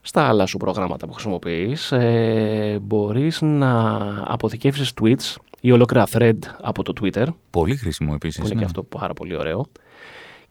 [0.00, 1.92] στα άλλα σου προγράμματα που χρησιμοποιείς.
[1.92, 7.26] Ε, μπορείς να αποθηκεύσεις tweets ή ολόκληρα thread από το Twitter.
[7.50, 8.40] Πολύ χρήσιμο επίσης.
[8.40, 8.60] Που είναι ναι.
[8.60, 9.66] και αυτό πάρα πολύ ωραίο.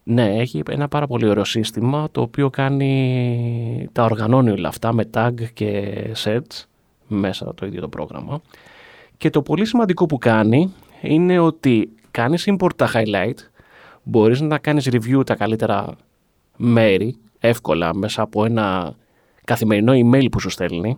[0.03, 5.09] Ναι, έχει ένα πάρα πολύ ωραίο σύστημα το οποίο κάνει, τα οργανώνει όλα αυτά με
[5.13, 6.63] tag και sets
[7.07, 8.41] μέσα το ίδιο το πρόγραμμα.
[9.17, 13.37] Και το πολύ σημαντικό που κάνει είναι ότι κάνεις import τα highlight,
[14.03, 15.95] μπορείς να κάνεις review τα καλύτερα
[16.57, 18.95] μέρη εύκολα μέσα από ένα
[19.43, 20.97] καθημερινό email που σου στέλνει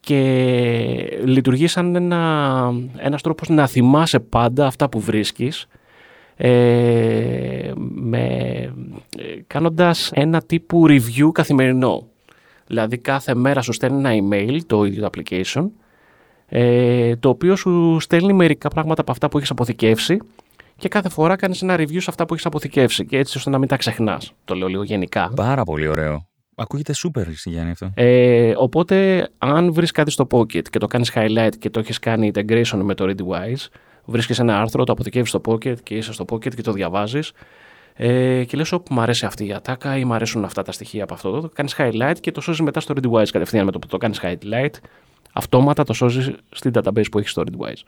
[0.00, 5.66] και λειτουργεί σαν ένα, ένας τρόπος να θυμάσαι πάντα αυτά που βρίσκεις
[6.36, 8.18] ε, με,
[9.18, 12.06] ε, κάνοντας ένα τύπου review καθημερινό.
[12.66, 15.66] Δηλαδή κάθε μέρα σου στέλνει ένα email, το ίδιο το application,
[16.48, 20.18] ε, το οποίο σου στέλνει μερικά πράγματα από αυτά που έχεις αποθηκεύσει
[20.76, 23.58] και κάθε φορά κάνεις ένα review σε αυτά που έχεις αποθηκεύσει και έτσι ώστε να
[23.58, 24.32] μην τα ξεχνάς.
[24.44, 25.32] Το λέω λίγο γενικά.
[25.36, 26.28] Πάρα πολύ ωραίο.
[26.54, 27.90] Ακούγεται super, Γιάννη, αυτό.
[27.94, 32.30] Ε, οπότε, αν βρεις κάτι στο Pocket και το κάνεις highlight και το έχεις κάνει
[32.34, 33.66] integration με το Readwise,
[34.04, 37.32] βρίσκεις ένα άρθρο, το αποθηκεύεις στο Pocket και είσαι στο Pocket και το διαβάζεις.
[37.94, 41.02] Ε, και λες, όπου μου αρέσει αυτή η ατάκα ή μου αρέσουν αυτά τα στοιχεία
[41.02, 41.40] από αυτό.
[41.40, 44.20] Το κάνεις highlight και το σώζεις μετά στο Readwise κατευθείαν με το που το κάνεις
[44.22, 44.74] highlight.
[45.32, 47.82] Αυτόματα το σώζεις στην database που έχεις στο Readwise.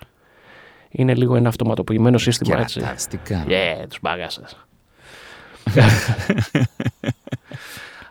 [0.90, 2.78] Είναι λίγο ένα αυτοματοποιημένο σύστημα έτσι.
[2.78, 3.44] Κεραταστικά.
[3.48, 4.42] Yeah, τους μπάγασε.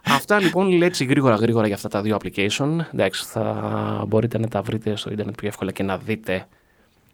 [0.03, 2.77] Αυτά λοιπόν έτσι γρήγορα γρήγορα για αυτά τα δύο application.
[2.93, 6.47] Εντάξει, θα μπορείτε να τα βρείτε στο ίντερνετ πιο εύκολα και να δείτε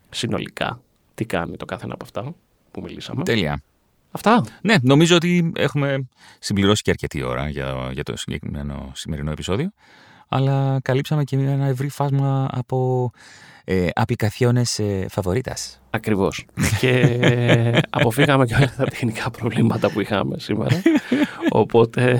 [0.09, 0.81] συνολικά
[1.15, 2.33] τι κάνει το κάθε ένα από αυτά
[2.71, 3.23] που μιλήσαμε.
[3.23, 3.61] Τέλεια.
[4.11, 4.43] Αυτά.
[4.61, 6.09] Ναι, νομίζω ότι έχουμε
[6.39, 9.71] συμπληρώσει και αρκετή ώρα για, για το συγκεκριμένο σημερινό επεισόδιο.
[10.27, 13.11] Αλλά καλύψαμε και ένα ευρύ φάσμα από
[13.65, 15.79] ε, applicaciones ε, favoritas.
[15.89, 16.45] Ακριβώς.
[16.79, 17.19] και
[17.89, 20.81] αποφύγαμε και όλα τα τεχνικά προβλήματα που είχαμε σήμερα.
[21.51, 22.19] Οπότε,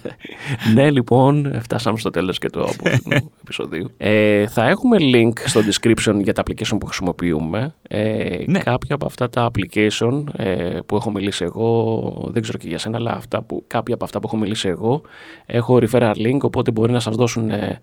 [0.74, 3.90] ναι, λοιπόν, φτάσαμε στο τέλος και του απόψινου επεισοδίου.
[3.96, 7.74] Ε, θα έχουμε link στο description για τα application που χρησιμοποιούμε.
[7.88, 8.58] Ε, Ναι.
[8.58, 12.96] Κάποια από αυτά τα application ε, που έχω μιλήσει εγώ, δεν ξέρω και για σένα,
[12.96, 15.02] αλλά αυτά που, κάποια από αυτά που έχω μιλήσει εγώ,
[15.46, 17.80] έχω referral link, οπότε μπορεί να σας δώσουν ε,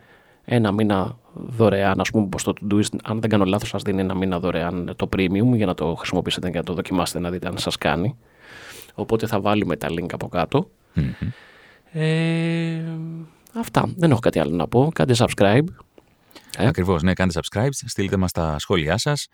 [0.49, 4.15] ένα μήνα δωρεάν, ας πούμε, όπως το Todoist, αν δεν κάνω λάθος, σας δίνει ένα
[4.15, 7.57] μήνα δωρεάν το premium για να το χρησιμοποιήσετε και να το δοκιμάσετε να δείτε αν
[7.57, 8.15] σας κάνει.
[8.93, 10.69] Οπότε θα βάλουμε τα link από κάτω.
[10.93, 11.11] Μμμ.
[11.91, 12.83] Ε,
[13.53, 13.89] αυτά.
[13.97, 14.91] Δεν έχω κάτι άλλο να πω.
[14.93, 15.63] Κάντε subscribe.
[16.57, 16.67] Ε.
[16.67, 19.27] Ακριβώς, ναι, κάντε subscribe, στείλτε μας τα σχόλιά σας,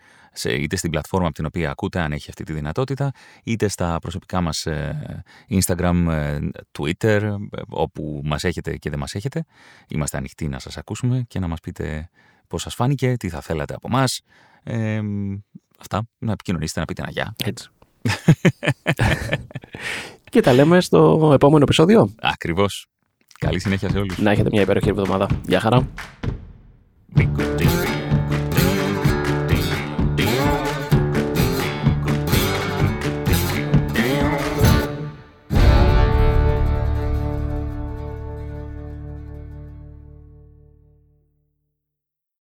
[0.44, 3.12] είτε στην πλατφόρμα από την οποία ακούτε, αν έχει αυτή τη δυνατότητα,
[3.44, 4.68] είτε στα προσωπικά μας
[5.50, 6.40] Instagram, ε,
[6.80, 7.36] Twitter, ε,
[7.70, 9.46] όπου μας έχετε και δεν μας έχετε.
[9.88, 12.10] Είμαστε ανοιχτοί να σας ακούσουμε και να μας πείτε
[12.48, 14.04] πώς σας φάνηκε, τι θα θέλατε από εμά.
[14.64, 15.02] Ε,
[15.80, 17.36] αυτά, να επικοινωνήσετε, να πείτε ένα γεια.
[17.44, 17.70] Έτσι.
[20.30, 22.14] και τα λέμε στο επόμενο επεισόδιο.
[22.22, 22.88] Ακριβώς.
[23.40, 24.18] Καλή συνέχεια σε όλους.
[24.18, 25.28] Να έχετε μια υπέροχη εβδομάδα.
[25.46, 25.88] Γεια χαρά.
[27.16, 27.73] Be good to.